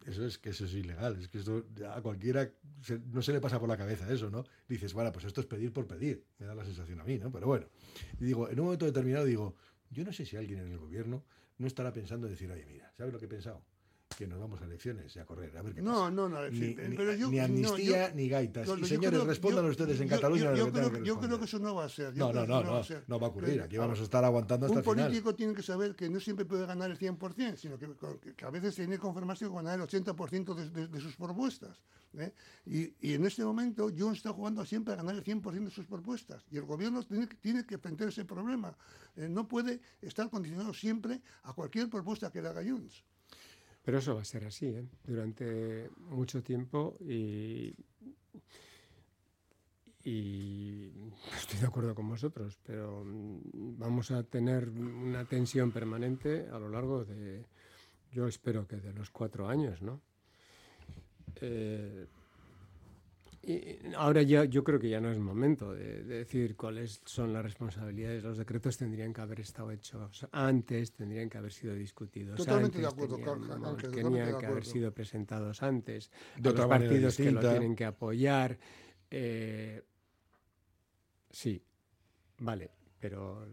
[0.06, 2.50] Eso es que eso es ilegal, es que esto a cualquiera
[3.12, 4.44] no se le pasa por la cabeza eso, ¿no?
[4.66, 7.30] Dices, bueno, pues esto es pedir por pedir, me da la sensación a mí, ¿no?
[7.30, 7.66] Pero bueno,
[8.18, 9.56] digo, en un momento determinado digo,
[9.90, 11.22] yo no sé si alguien en el gobierno
[11.58, 13.64] no estará pensando en decir, oye, mira, ¿sabes lo que he pensado?
[14.16, 16.10] Que nos vamos a elecciones y a correr, a ver qué No, pasa.
[16.12, 18.66] no, no, Ni, sí, ni- pero yo- ni no, amnistía yo- ni gaitas.
[18.66, 21.44] yo- y señores, creo- respondan yo- ustedes en Cataluña yo- creo, que yo creo que
[21.46, 22.16] eso no va a ser.
[22.16, 23.04] No, no, no, no, a ser.
[23.08, 23.60] no va a ocurrir.
[23.62, 25.06] Aquí vamos a ahora, estar aguantando hasta Un el final.
[25.08, 27.86] político tiene que saber que no siempre puede ganar el 100%, sino que,
[28.44, 31.76] a veces tiene que conformarse con ganar el 80% de, de- de sus propuestas.
[32.16, 32.32] ¿eh?
[32.66, 35.86] Y, y en este momento Junts está jugando siempre a ganar el 100% de sus
[35.86, 36.44] propuestas.
[36.52, 38.76] Y el gobierno tiene, que- tiene que enfrentar ese problema.
[39.16, 43.02] Eh, no puede estar condicionado siempre a cualquier propuesta que le haga Junts.
[43.84, 44.86] Pero eso va a ser así, ¿eh?
[45.04, 47.74] durante mucho tiempo y,
[51.36, 56.68] estoy de acuerdo con vosotros, pero mm, vamos a tener una tensión permanente a lo
[56.68, 57.44] largo de,
[58.10, 60.00] yo espero que de los cuatro años, ¿no?
[61.40, 62.06] Eh,
[63.46, 67.32] y ahora ya yo creo que ya no es momento de, de decir cuáles son
[67.32, 68.22] las responsabilidades.
[68.22, 72.82] Los decretos tendrían que haber estado hechos antes, tendrían que haber sido discutidos Totalmente antes,
[72.82, 76.10] de acuerdo, tenían, Ángel, de que haber sido presentados antes.
[76.36, 78.58] De a otra los partidos que lo tienen que apoyar.
[79.10, 79.82] eh,
[81.30, 81.62] sí,
[82.38, 82.70] vale,
[83.04, 83.46] pero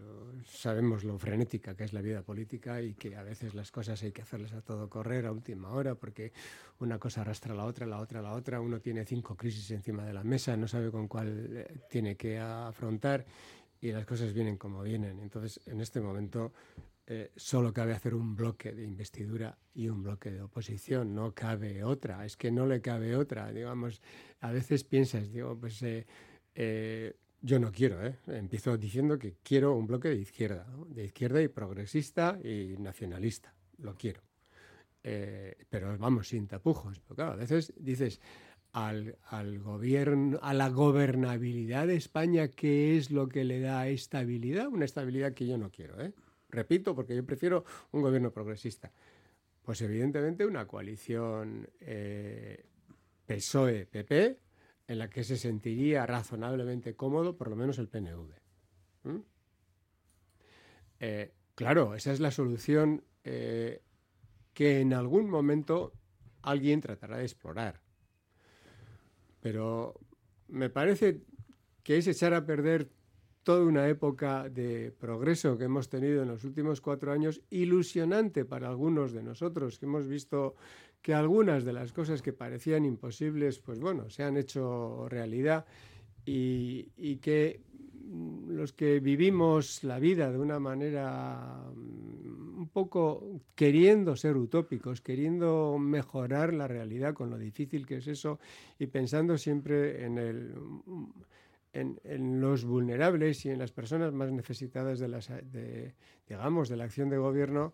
[0.45, 4.13] sabemos lo frenética que es la vida política y que a veces las cosas hay
[4.13, 6.31] que hacerlas a todo correr a última hora porque
[6.79, 9.69] una cosa arrastra a la otra, la otra a la otra, uno tiene cinco crisis
[9.71, 13.25] encima de la mesa, no sabe con cuál eh, tiene que afrontar
[13.81, 15.19] y las cosas vienen como vienen.
[15.19, 16.53] Entonces, en este momento
[17.05, 21.83] eh, solo cabe hacer un bloque de investidura y un bloque de oposición, no cabe
[21.83, 24.01] otra, es que no le cabe otra, digamos,
[24.39, 26.07] a veces piensas, digo, pues eh,
[26.55, 28.17] eh, yo no quiero, ¿eh?
[28.27, 33.95] empiezo diciendo que quiero un bloque de izquierda, de izquierda y progresista y nacionalista, lo
[33.95, 34.21] quiero.
[35.03, 37.01] Eh, pero vamos, sin tapujos.
[37.15, 38.21] Claro, a veces dices
[38.73, 44.67] al, al gobierno, a la gobernabilidad de España, ¿qué es lo que le da estabilidad?
[44.67, 46.13] Una estabilidad que yo no quiero, ¿eh?
[46.49, 48.91] Repito, porque yo prefiero un gobierno progresista.
[49.63, 52.65] Pues evidentemente una coalición eh,
[53.25, 54.37] PSOE-PP
[54.91, 58.33] en la que se sentiría razonablemente cómodo, por lo menos el PNV.
[59.03, 59.19] ¿Mm?
[60.99, 63.81] Eh, claro, esa es la solución eh,
[64.53, 65.93] que en algún momento
[66.41, 67.79] alguien tratará de explorar.
[69.39, 69.97] Pero
[70.49, 71.21] me parece
[71.83, 72.89] que es echar a perder
[73.43, 78.67] toda una época de progreso que hemos tenido en los últimos cuatro años, ilusionante para
[78.67, 80.55] algunos de nosotros, que hemos visto
[81.01, 85.65] que algunas de las cosas que parecían imposibles, pues bueno, se han hecho realidad
[86.25, 87.61] y, que
[88.05, 95.01] mm, los que vivimos la vida de una manera mm, un poco queriendo ser utópicos,
[95.01, 98.39] queriendo mejorar la realidad con lo difícil que es eso
[98.77, 100.19] y pensando siempre en
[101.73, 105.31] en los vulnerables y en las personas más necesitadas de las
[106.27, 107.71] digamos de la acción de gobierno,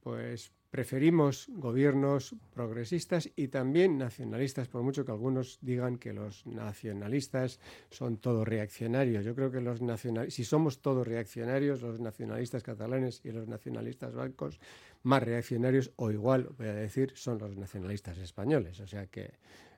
[0.00, 7.60] pues preferimos gobiernos progresistas y también nacionalistas, por mucho que algunos digan que los nacionalistas
[7.90, 9.24] son todos reaccionarios.
[9.24, 14.14] Yo creo que los nacional, si somos todos reaccionarios, los nacionalistas catalanes y los nacionalistas
[14.14, 14.58] vascos,
[15.04, 18.80] más reaccionarios o igual, voy a decir, son los nacionalistas españoles.
[18.80, 19.34] O sea que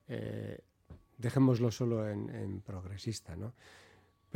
[0.09, 0.61] eh,
[1.19, 3.53] dejémoslo solo en, en progresista, ¿no?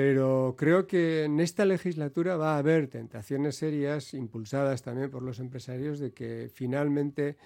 [0.02, 5.40] Pero creo que en esta legislatura va a haber tentaciones serias, impulsadas también por los
[5.40, 7.36] empresarios, de que finalmente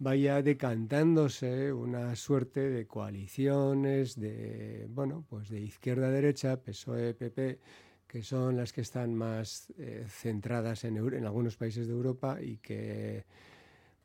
[0.00, 7.60] vaya decantándose una suerte de coaliciones de, bueno, pues de izquierda-derecha, PSOE, PP,
[8.08, 12.56] que son las que están más eh, centradas en, en algunos países de Europa y
[12.56, 13.24] que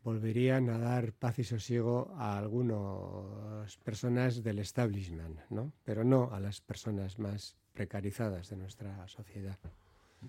[0.03, 5.73] volverían a dar paz y sosiego a algunas personas del establishment, ¿no?
[5.83, 9.59] pero no a las personas más precarizadas de nuestra sociedad.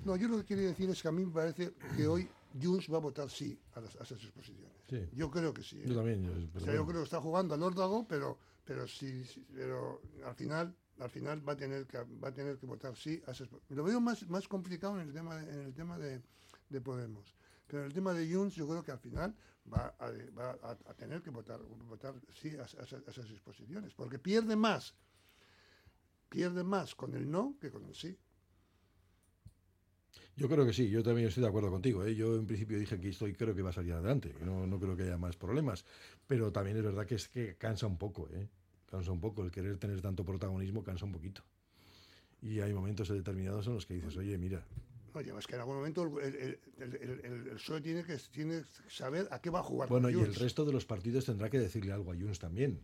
[0.04, 2.28] No, yo lo que quería decir es que a mí me parece que hoy
[2.60, 4.72] Junts va a votar sí a, las, a esas exposiciones.
[4.90, 5.08] Sí.
[5.12, 5.78] Yo creo que sí.
[5.78, 5.84] ¿eh?
[5.86, 6.22] Yo también.
[6.24, 10.02] Yo, o sea, yo creo que está jugando al órdago, pero, pero, sí, sí, pero
[10.24, 13.32] al final al final va a tener que va a tener que votar sí a
[13.32, 16.22] esas lo veo más más complicado en el tema de, en el tema de,
[16.70, 19.36] de Podemos pero en el tema de Junts yo creo que al final
[19.70, 24.18] va a, va a, a tener que votar votar sí a, a, esas exposiciones porque
[24.18, 24.94] pierde más
[26.36, 28.18] pierde más con el no que con el sí
[30.36, 32.04] yo creo que sí, yo también estoy de acuerdo contigo.
[32.04, 32.14] ¿eh?
[32.14, 34.94] Yo en principio dije que estoy creo que va a salir adelante, no, no creo
[34.94, 35.86] que haya más problemas,
[36.26, 38.46] pero también es verdad que es que cansa un poco, ¿eh?
[38.84, 41.42] cansa un poco el querer tener tanto protagonismo, cansa un poquito.
[42.42, 44.62] Y hay momentos determinados en los que dices, oye, mira.
[45.14, 48.90] Oye, es que en algún momento el, el, el, el, PSOE tiene que, tiene que
[48.90, 49.88] saber a qué va a jugar.
[49.88, 52.82] Bueno, y el resto de los partidos tendrá que decirle algo a Junts también.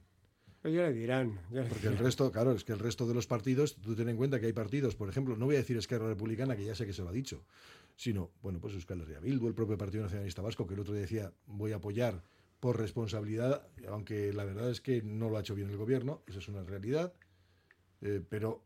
[0.64, 1.40] Ya le dirán.
[1.50, 1.98] Ya le Porque dirán.
[1.98, 4.46] el resto, claro, es que el resto de los partidos, tú ten en cuenta que
[4.46, 7.02] hay partidos, por ejemplo, no voy a decir Esquerra Republicana, que ya sé que se
[7.02, 7.44] lo ha dicho,
[7.96, 11.02] sino, bueno, pues Euskal Herria Bildu, el propio Partido Nacionalista Vasco, que el otro día
[11.02, 12.22] decía, voy a apoyar
[12.60, 16.38] por responsabilidad, aunque la verdad es que no lo ha hecho bien el gobierno, eso
[16.38, 17.12] es una realidad,
[18.00, 18.62] eh, pero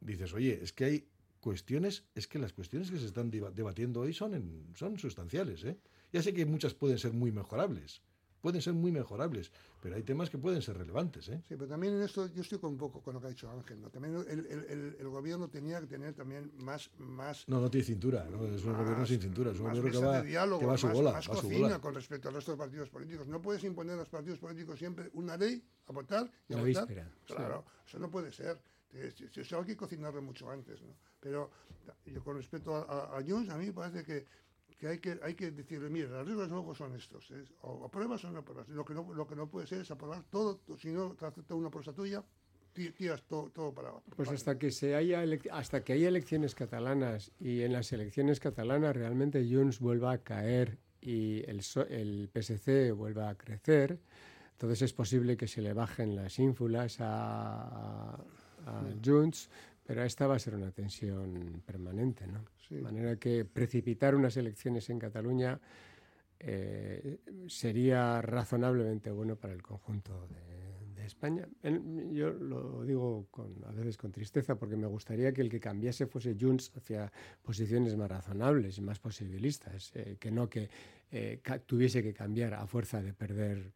[0.00, 1.08] dices, oye, es que hay
[1.40, 5.76] cuestiones, es que las cuestiones que se están debatiendo hoy son, en, son sustanciales, ¿eh?
[6.12, 8.00] Ya sé que muchas pueden ser muy mejorables,
[8.46, 9.50] pueden ser muy mejorables,
[9.82, 11.28] pero hay temas que pueden ser relevantes.
[11.30, 11.42] ¿eh?
[11.48, 13.50] Sí, pero también en esto yo estoy con un poco con lo que ha dicho
[13.50, 13.80] Ángel.
[13.80, 13.90] ¿no?
[13.90, 16.88] También el, el, el, el, gobierno tenía que tener también más...
[16.96, 18.46] más no, no tiene cintura, ¿no?
[18.46, 20.66] es un más, gobierno sin cintura, es un más gobierno que va, de diálogo, que
[20.66, 21.10] va a su más, bola.
[21.10, 21.78] Más va a su cocina bola.
[21.80, 23.26] con respecto al resto de partidos políticos.
[23.26, 26.62] No puedes imponer a los partidos políticos siempre una ley a votar y a La
[26.62, 26.86] votar.
[26.86, 27.88] víspera, Claro, sí.
[27.88, 28.60] eso no puede ser.
[29.34, 30.80] Eso hay que cocinarlo mucho antes.
[30.82, 30.94] ¿no?
[31.18, 31.50] Pero
[32.06, 34.24] yo con respecto a, a, a Jones, a mí me parece que
[34.78, 37.44] que hay que hay que decirle, mire, las reglas del juego son estos, ¿eh?
[37.62, 38.68] o apruebas o no apruebas.
[38.68, 41.54] Lo que no, lo que no puede ser es aprobar todo, si no te acepta
[41.54, 42.22] una cosa tuya,
[42.72, 44.04] tiras todo, todo para abajo.
[44.16, 48.94] Pues hasta que se haya hasta que haya elecciones catalanas y en las elecciones catalanas
[48.94, 53.98] realmente Junts vuelva a caer y el, el PSC vuelva a crecer,
[54.52, 58.14] entonces es posible que se le bajen las ínfulas a, a,
[58.66, 59.48] a Junts,
[59.86, 62.44] pero esta va a ser una tensión permanente, ¿no?
[62.68, 62.76] Sí.
[62.76, 65.60] De manera que precipitar unas elecciones en Cataluña
[66.40, 71.48] eh, sería razonablemente bueno para el conjunto de, de España.
[71.62, 75.60] En, yo lo digo con, a veces con tristeza porque me gustaría que el que
[75.60, 80.68] cambiase fuese Junts hacia posiciones más razonables y más posibilistas, eh, que no que
[81.12, 83.72] eh, tuviese que cambiar a fuerza de perder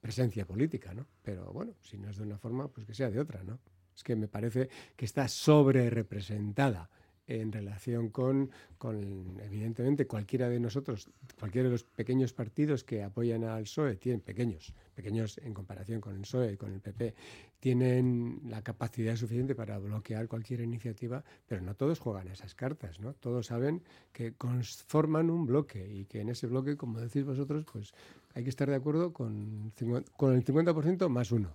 [0.00, 1.06] presencia política, ¿no?
[1.22, 3.60] Pero bueno, si no es de una forma, pues que sea de otra, ¿no?
[4.00, 6.88] Es que me parece que está sobre representada
[7.26, 13.44] en relación con, con, evidentemente, cualquiera de nosotros, cualquiera de los pequeños partidos que apoyan
[13.44, 17.14] al PSOE, tienen pequeños, pequeños en comparación con el PSOE y con el PP,
[17.60, 23.12] tienen la capacidad suficiente para bloquear cualquier iniciativa, pero no todos juegan esas cartas, ¿no?
[23.12, 23.82] Todos saben
[24.14, 27.92] que conforman un bloque y que en ese bloque, como decís vosotros, pues
[28.32, 29.74] hay que estar de acuerdo con,
[30.16, 31.54] con el 50% más uno.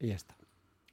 [0.00, 0.36] Y ya está.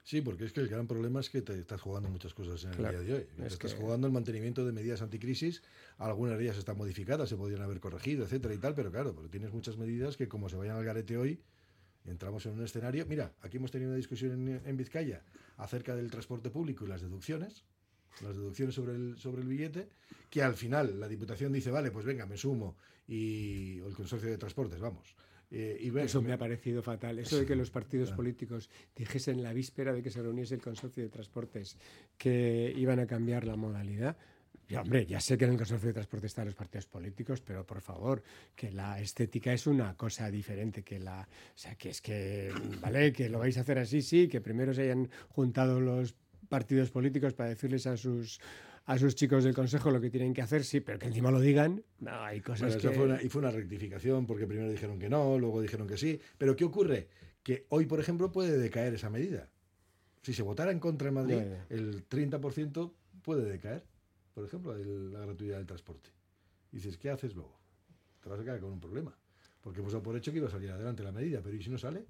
[0.03, 2.71] Sí, porque es que el gran problema es que te estás jugando muchas cosas en
[2.71, 3.27] el Claro, día de hoy.
[3.37, 5.63] Te estás que- jugando el mantenimiento de medidas anticrisis,
[5.97, 9.29] algunas de ellas están modificadas, se podrían haber corregido, etcétera y tal, pero claro, pero
[9.29, 11.41] tienes muchas medidas que como se vayan al garete hoy,
[12.03, 13.05] entramos en un escenario.
[13.05, 15.23] Mira, aquí hemos tenido una discusión en, en Vizcaya
[15.55, 17.63] acerca del transporte público y las deducciones,
[18.21, 19.87] las deducciones sobre el, sobre el billete,
[20.29, 22.75] que al final la Diputación dice, vale, pues venga, me sumo,
[23.07, 25.15] y o el consorcio de transportes, vamos.
[25.55, 27.19] Eh, y Eso me ha parecido fatal.
[27.19, 28.17] Eso de que los partidos Claro.
[28.17, 31.77] políticos dijesen la víspera de que se reuniese el consorcio de transportes
[32.17, 34.17] que iban a cambiar la modalidad.
[34.67, 37.65] Ya, hombre, ya sé que en el consorcio de transportes están los partidos políticos, pero
[37.65, 38.23] por favor,
[38.55, 41.21] que la estética es una cosa diferente que la.
[41.21, 44.73] O sea, que es que, vale, que lo vais a hacer así, sí, que primero
[44.73, 46.15] se hayan juntado los
[46.53, 48.39] partidos políticos para decirles a sus
[48.85, 51.39] a sus chicos del consejo lo que tienen que hacer, sí, pero que encima lo
[51.39, 51.83] digan.
[51.99, 52.95] No, hay cosas Bueno, que.
[52.95, 56.19] fue una, y fue una rectificación porque primero dijeron que no, luego dijeron que sí.
[56.37, 57.07] Pero ¿qué ocurre?
[57.41, 59.49] Que hoy, por ejemplo, puede decaer esa medida.
[60.21, 61.65] Si se votara en contra en Madrid, ya.
[61.69, 62.93] el 30%
[63.23, 63.83] puede decaer,
[64.35, 66.09] por ejemplo, el- la gratuidad del transporte.
[66.71, 67.57] Y dices, ¿qué haces luego?
[68.21, 69.17] Te vas a quedar con un problema.
[69.61, 71.69] Porque hemos dado por hecho que iba a salir adelante la medida, pero ¿y si
[71.71, 72.05] no sale?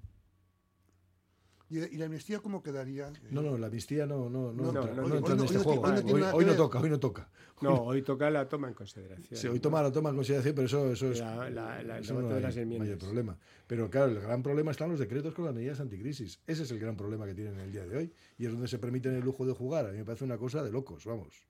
[1.70, 3.10] ¿Y, y la amnistía cómo quedaría?
[3.30, 5.36] No, no, la amnistía no, no, no, No, entra, no, no hoy- entra hoy en
[5.38, 5.82] no- este hoy juego.
[5.82, 7.30] hoy no Hoy, hoy toca, hoy no toca.
[7.62, 9.40] No, hoy toca la toma en consideración.
[9.40, 12.04] Sí, hoy toma la toma en consideración, pero eso, eso es La- la- la- el
[12.04, 12.86] eso no de las enmiendas.
[12.88, 13.38] mayor problema.
[13.66, 16.40] Pero claro, el gran problema están los decretos con las medidas anticrisis.
[16.46, 18.12] Ese es el gran problema que tienen el día de hoy.
[18.36, 19.86] Y es donde se permiten el lujo de jugar.
[19.86, 21.46] A mí me parece una cosa de locos, vamos.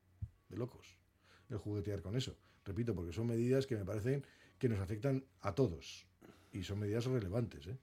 [0.49, 0.97] De locos.
[1.51, 2.37] El juguetear con eso.
[2.65, 4.25] Repito, porque son medidas que me parecen
[4.59, 6.07] que nos afectan a todos.
[6.53, 7.77] Y son medidas relevantes, ¿eh?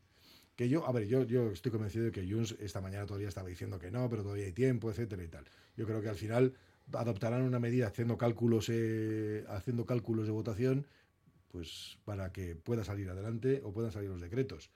[0.55, 3.47] Que yo, a ver, yo, yo estoy convencido de que Junts esta mañana todavía estaba
[3.47, 5.45] diciendo que no, pero todavía hay tiempo, etcétera y tal.
[5.75, 6.53] Yo creo que al final
[6.93, 10.87] adoptarán una medida haciendo cálculos, eh, haciendo cálculos de votación,
[11.47, 14.71] pues para que pueda salir adelante o puedan salir los decretos.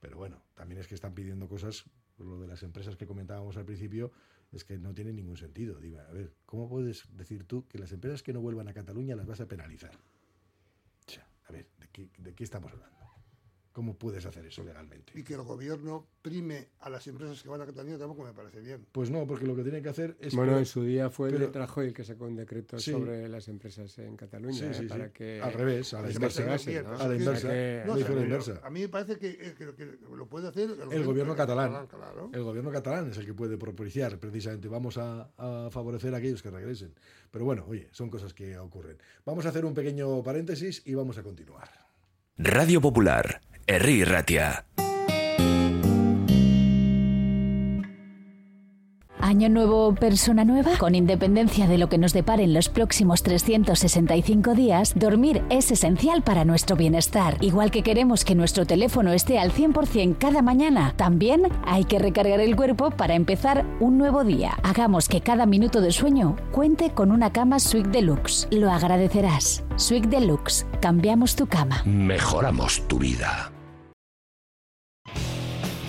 [0.00, 1.84] Pero bueno, también es que están pidiendo cosas,
[2.18, 4.12] lo de las empresas que comentábamos al principio,
[4.52, 5.76] es que no tiene ningún sentido.
[5.76, 9.26] A ver, ¿cómo puedes decir tú que las empresas que no vuelvan a Cataluña las
[9.26, 9.94] vas a penalizar?
[11.06, 12.97] O sea, a ver, ¿de qué, de qué estamos hablando?
[13.78, 15.12] ¿Cómo puedes hacer eso legalmente?
[15.14, 18.60] Y que el gobierno prime a las empresas que van a Cataluña tampoco me parece
[18.60, 18.84] bien.
[18.90, 20.34] Pues no, porque lo que tienen que hacer es...
[20.34, 22.76] Bueno, que- en su día fue el pero- de Trajo el que sacó un decreto
[22.80, 22.90] Sí.
[22.90, 24.74] sobre las empresas en Cataluña Sí, ¿eh?
[24.74, 24.86] sí, sí.
[24.88, 26.42] para que Al revés, a la inversa.
[26.42, 28.60] A la inversa.
[28.64, 31.86] A mí me parece que, eh, que- que lo puede hacer El gobierno catalán.
[31.86, 32.30] claro.
[32.34, 34.66] El gobierno catalán es el que puede propiciar precisamente.
[34.66, 36.94] Vamos a, a favorecer a aquellos que regresen.
[37.30, 38.98] Pero bueno, oye, son cosas que ocurren.
[39.24, 41.70] Vamos a hacer un pequeño paréntesis y vamos a continuar.
[42.40, 43.40] Radio Popular,
[43.70, 44.64] Herri Ratia.
[49.20, 50.70] Año nuevo, persona nueva.
[50.78, 56.46] Con independencia de lo que nos deparen los próximos 365 días, dormir es esencial para
[56.46, 57.36] nuestro bienestar.
[57.42, 62.40] Igual que queremos que nuestro teléfono esté al 100% cada mañana, también hay que recargar
[62.40, 64.56] el cuerpo para empezar un nuevo día.
[64.62, 68.48] Hagamos que cada minuto de sueño cuente con una cama Sweet Deluxe.
[68.50, 69.62] Lo agradecerás.
[69.76, 70.66] Sweet Deluxe.
[70.80, 71.82] Cambiamos tu cama.
[71.84, 73.52] Mejoramos tu vida.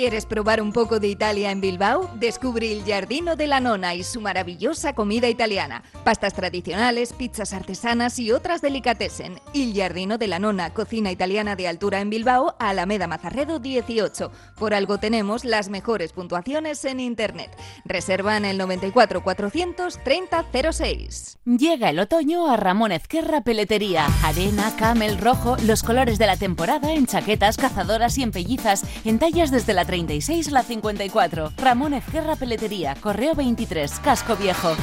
[0.00, 2.10] ¿Quieres probar un poco de Italia en Bilbao?
[2.14, 5.82] Descubre el Giardino de la Nona y su maravillosa comida italiana.
[6.04, 9.38] Pastas tradicionales, pizzas artesanas y otras delicatessen.
[9.52, 14.32] Il Giardino de la Nona, cocina italiana de altura en Bilbao, Alameda Mazarredo 18.
[14.56, 17.54] Por algo tenemos las mejores puntuaciones en internet.
[17.84, 21.38] Reserva en el 94 430 06.
[21.44, 24.06] Llega el otoño a Ramón Ezquerra Peletería.
[24.24, 29.18] Arena, camel, rojo, los colores de la temporada en chaquetas, cazadoras y en pellizas, en
[29.18, 31.52] tallas desde la 36 a la 54.
[31.56, 34.76] Ramón Ezquerra Peletería, Correo 23, Casco Viejo.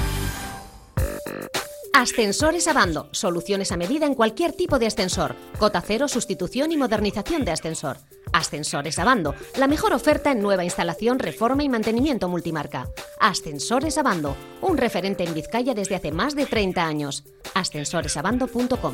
[1.93, 3.07] Ascensores Abando.
[3.13, 5.37] Soluciones a medida en cualquier tipo de ascensor.
[5.59, 7.99] Cota cero, sustitución y modernización de ascensor.
[8.33, 9.33] Ascensores Abando.
[9.55, 12.89] La mejor oferta en nueva instalación, reforma y mantenimiento multimarca.
[13.21, 14.35] Ascensores Abando.
[14.59, 17.23] Un referente en Vizcaya desde hace más de 30 años.
[17.53, 18.93] Ascensoresabando.com.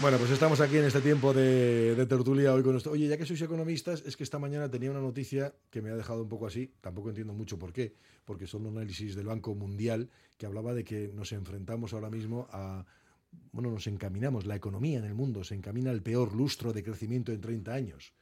[0.00, 2.92] Bueno, pues estamos aquí en este tiempo de, tertulia hoy con nuestro...
[2.92, 5.94] Oye, ya que sois economistas, es que esta mañana tenía una noticia que me ha
[5.94, 7.94] dejado un poco así, tampoco entiendo mucho por qué,
[8.24, 12.48] porque son un análisis del Banco Mundial que hablaba de que nos enfrentamos ahora mismo
[12.50, 12.86] a...
[13.52, 17.30] Bueno, nos encaminamos, la economía en el mundo se encamina al peor lustro de crecimiento
[17.30, 18.14] en 30 años.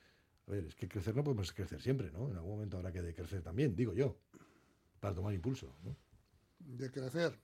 [0.48, 2.28] A ver, es que crecer no podemos crecer siempre, ¿no?
[2.28, 4.18] En algún momento habrá que decrecer también, digo yo,
[4.98, 5.96] para tomar impulso, ¿no?
[6.58, 7.38] De crecer.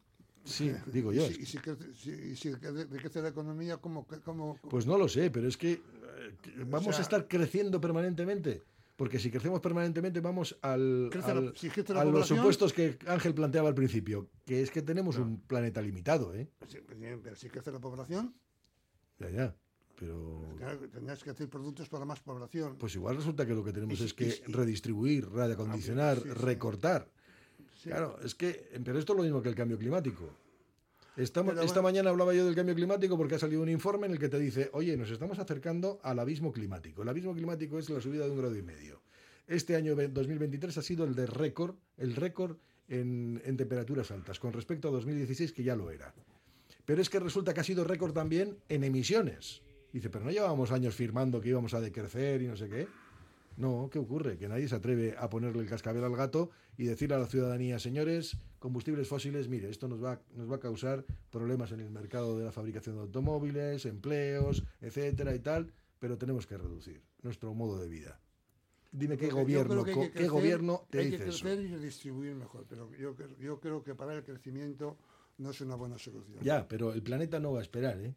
[0.44, 1.26] Sí, digo Y yo.
[1.26, 2.50] Y si, crece- si- si
[3.22, 5.80] la economía, ¿cómo, cómo, Pues no lo sé, pero es que eh,
[6.66, 8.62] vamos sea- a estar creciendo permanentemente.
[8.96, 11.54] Porque si crecemos permanentemente vamos al, Crece la- al-
[11.88, 15.82] la a los supuestos que Ángel planteaba al principio, que es que tenemos un planeta
[15.82, 16.48] limitado, ¿eh?
[17.22, 18.34] Pero si crece la población,
[19.18, 19.56] Ya, ya.
[19.98, 20.42] Pero
[20.92, 22.76] tendrás que hacer productos para más población.
[22.78, 26.28] pues igual resulta que lo que tenemos Y es que y redistribuir, radioacondicionar, sí, sí.
[26.30, 27.10] recortar.
[27.14, 27.23] Sí.
[27.90, 30.30] Claro, es que, pero esto es lo mismo que el cambio climático.
[31.16, 34.18] Estamos, esta mañana hablaba yo del cambio climático porque ha salido un informe en el
[34.18, 37.02] que te dice, oye, nos estamos acercando al abismo climático.
[37.02, 39.00] El abismo climático es la subida de un grado y medio.
[39.46, 42.56] Este año ve- 2023 ha sido el de récord, el récord
[42.88, 46.12] en, en temperaturas altas, con respecto a 2016, que ya lo era.
[46.84, 49.62] Pero es que resulta que ha sido récord también en emisiones.
[49.92, 52.88] Dice, pero no llevábamos años firmando que íbamos a decrecer y no sé qué.
[53.56, 54.36] No, ¿qué ocurre?
[54.36, 57.78] Que nadie se atreve a ponerle el cascabel al gato y decirle a la ciudadanía,
[57.78, 62.36] señores, combustibles fósiles, mire, esto nos va, nos va a causar problemas en el mercado
[62.38, 67.78] de la fabricación de automóviles, empleos, etcétera y tal, pero tenemos que reducir nuestro modo
[67.78, 68.18] de vida.
[68.90, 71.42] Dime qué gobierno, que que qué crecer, gobierno te hay dice que eso.
[71.44, 74.96] crecer y redistribuir mejor, pero yo, creo- yo creo que para el crecimiento
[75.38, 76.38] no es una buena solución.
[76.42, 78.14] Ya, pero el planeta no va a esperar, ¿eh?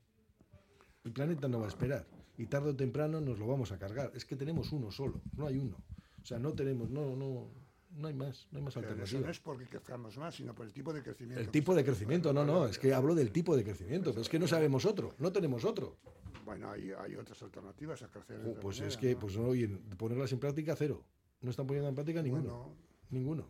[1.04, 2.06] El planeta no va a esperar.
[2.38, 4.12] Y tarde o temprano nos lo vamos a cargar.
[4.16, 5.78] Es que tenemos uno solo, no hay uno.
[6.22, 7.50] O sea, no tenemos, no, no,
[7.96, 9.22] no hay más, no hay más Pero eso alternativa.
[9.26, 11.42] no es porque crezcamos más, sino por el tipo de crecimiento.
[11.42, 14.30] El tipo de crecimiento, no, no, es que hablo del tipo de crecimiento, pero es
[14.30, 15.98] que no sabemos otro, no tenemos otro.
[16.46, 18.40] Bueno, hay, hay otras alternativas a crecer.
[18.62, 19.20] Pues manera, es que, ¿no?
[19.20, 19.68] pues oye,
[19.98, 21.04] ponerlas en práctica cero.
[21.42, 22.74] No están poniendo en práctica ninguno.
[23.10, 23.50] Ninguno.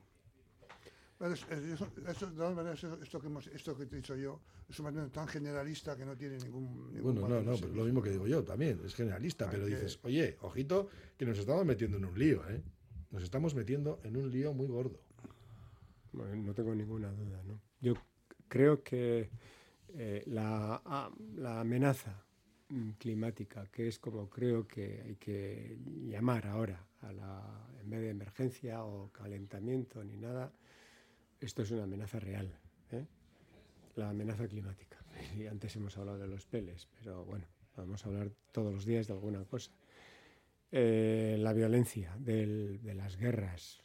[1.20, 3.96] Bueno, es- es- eso, eso, de todas maneras, eso- esto, que hemos, esto que te
[3.96, 4.40] he dicho yo
[4.70, 6.94] es una manera tan generalista que no tiene ningún.
[6.94, 9.66] ningún Bueno, no, no, pero lo mismo que digo yo también, es generalista, Hay pero
[9.66, 12.62] que- dices, oye, ojito, que nos estamos metiendo en un lío, ¿eh?
[13.12, 15.00] Nos estamos metiendo en un lío muy gordo.
[16.14, 17.42] Bueno, no tengo ninguna duda.
[17.46, 17.60] ¿no?
[17.82, 17.94] Yo
[18.48, 19.30] creo que
[19.96, 22.24] eh, la, ah, la amenaza
[22.70, 28.02] mm, climática, que es como creo que hay que llamar ahora, a la, en vez
[28.02, 30.52] de emergencia o calentamiento ni nada,
[31.40, 32.52] esto es una amenaza real.
[32.92, 33.06] ¿eh?
[33.96, 34.98] La amenaza climática.
[35.36, 39.08] Y antes hemos hablado de los peles, pero bueno, vamos a hablar todos los días
[39.08, 39.72] de alguna cosa.
[40.72, 43.82] Eh, la violencia de las guerras,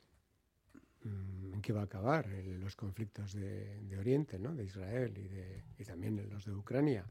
[1.04, 4.54] mm, en qué va a acabar los conflictos de, de Oriente, ¿no?
[4.54, 7.06] de Israel y, de, y también los de Ucrania,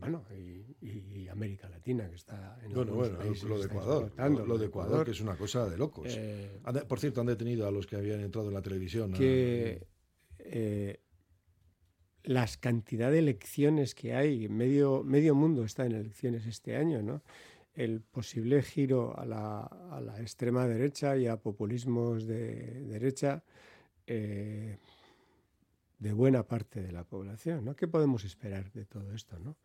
[0.00, 4.46] bueno, y, y América Latina, que está en Bueno, bueno, países lo de Ecuador, lo,
[4.46, 6.06] lo de Ecuador, que es una cosa de locos.
[6.08, 9.12] Eh, Han por cierto, han detenido a los que habían entrado en la televisión.
[9.12, 9.86] que
[10.38, 11.00] eh,
[12.22, 17.22] las cantidad de elecciones que hay, medio, medio mundo está en elecciones este año, ¿no?
[17.74, 23.44] El posible giro a la, a la extrema derecha y a populismos de derecha
[24.06, 24.78] eh,
[25.98, 27.76] de buena parte de la población, ¿no?
[27.76, 29.56] ¿Qué podemos esperar de todo esto, no?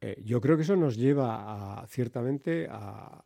[0.00, 3.24] Eh, yo creo que eso nos lleva a, ciertamente a,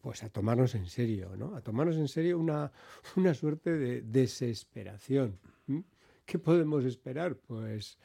[0.00, 1.54] pues a tomarnos en serio, ¿no?
[1.54, 2.72] A tomarnos en serio una,
[3.16, 5.38] una suerte de desesperación.
[5.66, 5.84] ¿m?
[6.24, 7.36] ¿Qué podemos esperar?
[7.36, 7.98] Pues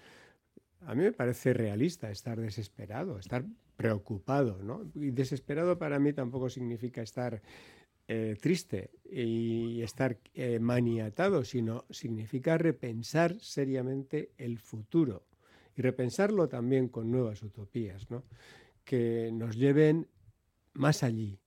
[0.82, 3.46] a mí me parece realista estar desesperado, estar
[3.78, 4.92] preocupado, ¿no?
[4.96, 7.42] Y desesperado para mí tampoco significa estar
[8.08, 15.24] eh, triste y estar eh, maniatado, sino significa repensar seriamente el futuro
[15.76, 18.24] y repensarlo también con nuevas utopías, ¿no?
[18.84, 20.08] Que nos lleven
[20.74, 21.40] más allí,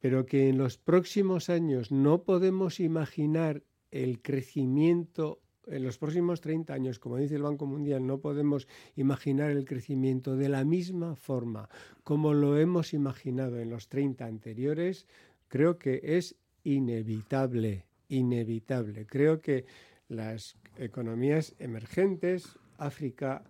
[0.00, 6.74] pero que en los próximos años no podemos imaginar el crecimiento, en los próximos 30
[6.74, 11.68] años, como dice el Banco Mundial, no podemos imaginar el crecimiento de la misma forma
[12.02, 15.06] como lo hemos imaginado en los 30 anteriores,
[15.48, 19.06] creo que es inevitable, inevitable.
[19.06, 19.64] Creo que
[20.08, 23.44] las economías emergentes, África,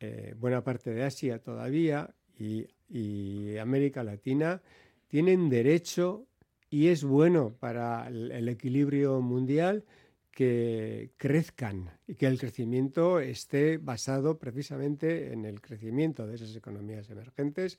[0.00, 2.66] eh, buena parte de Asia todavía y,
[3.58, 4.62] América Latina,
[5.08, 6.26] tienen derecho
[6.70, 9.84] y es bueno para el, el equilibrio mundial
[10.30, 17.08] que crezcan y que el crecimiento esté basado precisamente en el crecimiento de esas economías
[17.10, 17.78] emergentes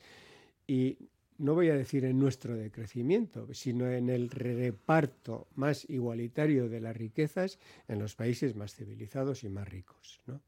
[0.65, 0.97] y
[1.37, 6.97] no voy a decir en nuestro decrecimiento, sino en el reparto más igualitario de las
[6.97, 10.19] riquezas en los países más civilizados y más ricos.
[10.25, 10.41] ¿no?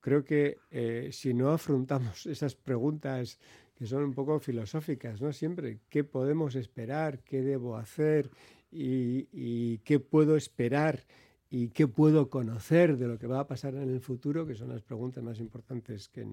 [0.00, 3.38] Creo que eh, si no afrontamos esas preguntas
[3.74, 5.32] que son un poco filosóficas, ¿no?
[5.32, 7.20] Siempre, ¿qué podemos esperar?
[7.20, 8.30] ¿Qué debo hacer?
[8.70, 11.06] ¿Y, qué puedo esperar?
[11.48, 14.46] ¿Y qué puedo conocer de lo que va a pasar en el futuro?
[14.46, 16.26] Que son las preguntas más importantes que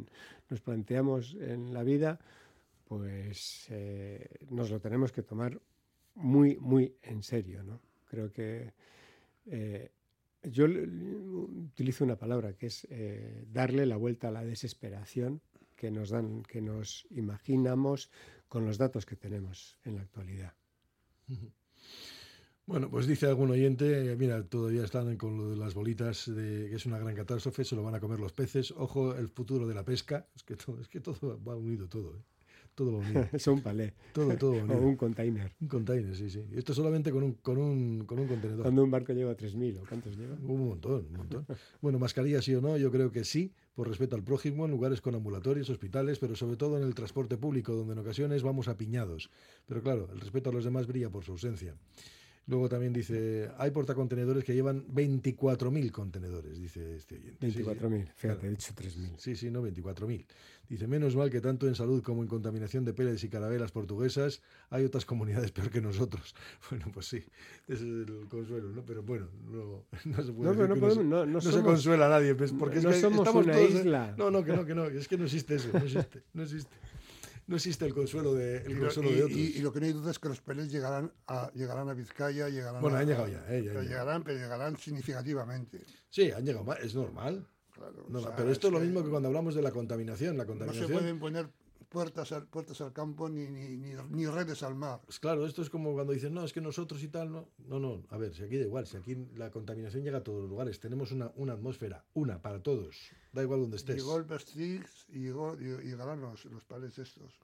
[0.49, 2.20] nos planteamos en la vida
[2.88, 5.59] pues eh, nos lo tenemos que tomar
[6.15, 7.63] muy, muy en serio.
[7.63, 7.82] ¿no?
[8.05, 8.74] Creo que
[9.45, 9.91] eh,
[10.50, 15.41] yo utilizo una palabra que es eh, darle la vuelta a la desesperación
[15.76, 18.10] que nos dan, que nos imaginamos
[18.48, 20.54] con los datos que tenemos en la actualidad.
[22.66, 26.76] Bueno, pues dice algún oyente, mira, todavía están con lo de las bolitas, de, que
[26.76, 29.74] es una gran catástrofe, se lo van a comer los peces, ojo, el futuro de
[29.74, 32.18] la pesca, es que todo, es que todo va unido todo.
[32.18, 32.24] ¿eh?
[32.78, 33.28] Todo va unido.
[33.34, 33.95] Es un palé.
[34.13, 34.78] Todo, todo O unido.
[34.82, 35.51] un container.
[35.59, 36.43] Un container, sí, sí.
[36.53, 38.61] Esto solamente con un, con un, con un contenedor.
[38.61, 40.36] Cuando un barco lleva 3.000, ¿o cuántos lleva?
[40.36, 41.47] Un montón, un montón.
[41.82, 45.01] Bueno, mascarilla sí o no, yo creo que sí, por respeto al prójimo, en lugares
[45.01, 49.32] con ambulatorios, hospitales, pero sobre todo en el transporte público, donde en ocasiones vamos apiñados.
[49.65, 51.73] Pero claro, el respeto a los demás brilla por su ausencia.
[52.50, 57.52] Luego también dice, hay portacontenedores que llevan 24.000 contenedores, dice este oyente.
[57.52, 57.64] Sí, sí.
[57.64, 58.41] 24.000, fíjate, Claro.
[58.43, 59.18] he dicho 3.000.
[59.18, 60.26] Sí, sí, no, 24.000.
[60.70, 64.41] Dice, menos mal que tanto en salud como en contaminación de peles y carabelas portuguesas
[64.70, 66.36] hay otras comunidades peor que nosotros.
[66.70, 67.18] Bueno, pues sí,
[67.68, 68.82] ese es el consuelo, ¿no?
[68.86, 72.34] Pero bueno, no, no se puede No, decir no podemos- no- se consuela a nadie,
[72.34, 74.16] pues, porque no es que somos estamos una todos, isla.
[74.18, 76.76] No, no, que no, que no, es que no existe eso, no existe, no existe.
[77.48, 79.38] No existe el consuelo de, el Y consuelo y- de otros.
[79.39, 81.93] y- y lo que no hay duda es que los peles llegarán a, llegarán a
[81.93, 83.89] Vizcaya, llegarán Bueno, a, han llegado ya, eh, ya, pero ya.
[83.89, 85.82] llegarán, pero llegarán significativamente.
[86.10, 87.48] Sí, han llegado es normal.
[87.74, 90.36] Claro, No, o sea, pero esto es lo mismo que cuando hablamos de la contaminación.
[90.38, 91.50] La No se contaminación pueden poner
[91.89, 95.01] puertas al, puertas al campo ni, ni, ni, ni redes al mar.
[95.05, 97.49] Pues claro, esto es como cuando dicen, no, es que nosotros y tal, no.
[97.59, 100.41] No, no, a ver, si aquí da igual, si aquí la contaminación llega a todos
[100.41, 102.97] los lugares, tenemos una, una atmósfera, una para todos,
[103.33, 103.95] da igual donde estés.
[103.95, 107.39] Llegó el Bestrix y, llegó, y llegarán los, los pales estos.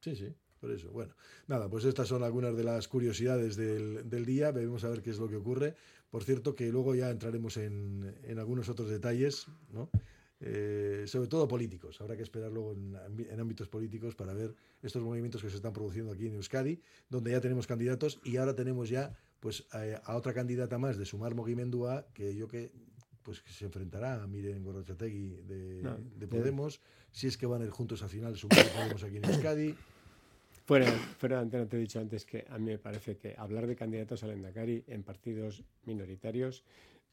[0.00, 0.90] Sí, sí, por eso.
[0.90, 1.14] Bueno,
[1.46, 5.10] nada, pues estas son algunas de las curiosidades del, del día, veremos a ver qué
[5.10, 5.74] es lo que ocurre.
[6.10, 9.90] Por cierto, que luego ya entraremos en, en algunos otros detalles, ¿no?
[10.40, 12.00] Eh, sobre todo políticos.
[12.00, 16.12] Habrá que esperar luego en, ámbitos políticos para ver estos movimientos que se están produciendo
[16.12, 20.32] aquí en Euskadi, donde ya tenemos candidatos y ahora tenemos ya pues a, a otra
[20.32, 22.70] candidata más de Sumar Mogimendua, que yo que
[23.24, 26.80] pues que se enfrentará a Miren Gorrochategui de, No, de de- Podemos,
[27.10, 29.74] si es que van a ir juntos al final Sumar Podemos aquí en Euskadi.
[30.66, 30.86] Fuera,
[31.18, 33.74] fuera de antena te he dicho antes que a mí me parece que hablar de
[33.74, 36.62] candidatos al Endacari en partidos minoritarios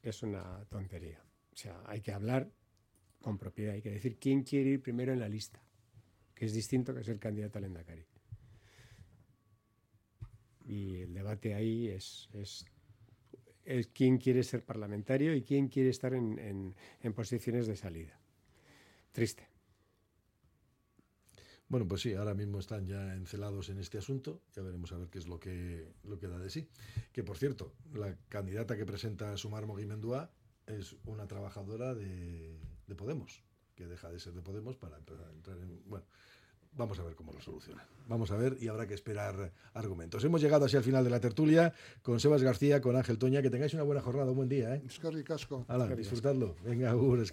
[0.02, 1.18] es una tontería.
[1.52, 2.50] O sea, hay que hablar
[3.26, 5.60] con propiedad, hay que decir quién quiere ir primero en la lista,
[6.32, 8.04] que es distinto que ser candidato al Endacari.
[10.64, 12.64] Y el debate ahí es, es,
[13.64, 16.38] es quién quiere ser parlamentario y quién quiere estar en,
[17.02, 18.16] en- posiciones de salida.
[19.10, 19.48] Triste.
[21.66, 24.40] Bueno, pues sí, ahora mismo están ya encelados en este asunto.
[24.54, 26.68] Ya veremos a ver qué es lo que, lo que da de sí.
[27.10, 30.30] Que por cierto, la candidata que presenta Sumar Mogimendua
[30.68, 32.56] es una trabajadora de,
[32.86, 33.42] de Podemos,
[33.74, 35.82] que deja de ser de Podemos para empezar a entrar en.
[35.86, 36.06] Bueno,
[36.72, 37.84] vamos a ver cómo lo solucionan.
[38.06, 40.22] Vamos a ver y habrá que esperar argumentos.
[40.24, 41.72] Hemos llegado así al final de la tertulia
[42.02, 43.42] con Sebas García, con Ángel Toña.
[43.42, 44.74] Que tengáis una buena jornada, un buen día.
[44.76, 44.82] ¿eh?
[45.24, 45.64] Casco.
[45.68, 46.56] Hala, disfrutadlo.
[46.64, 47.20] Venga, Agur,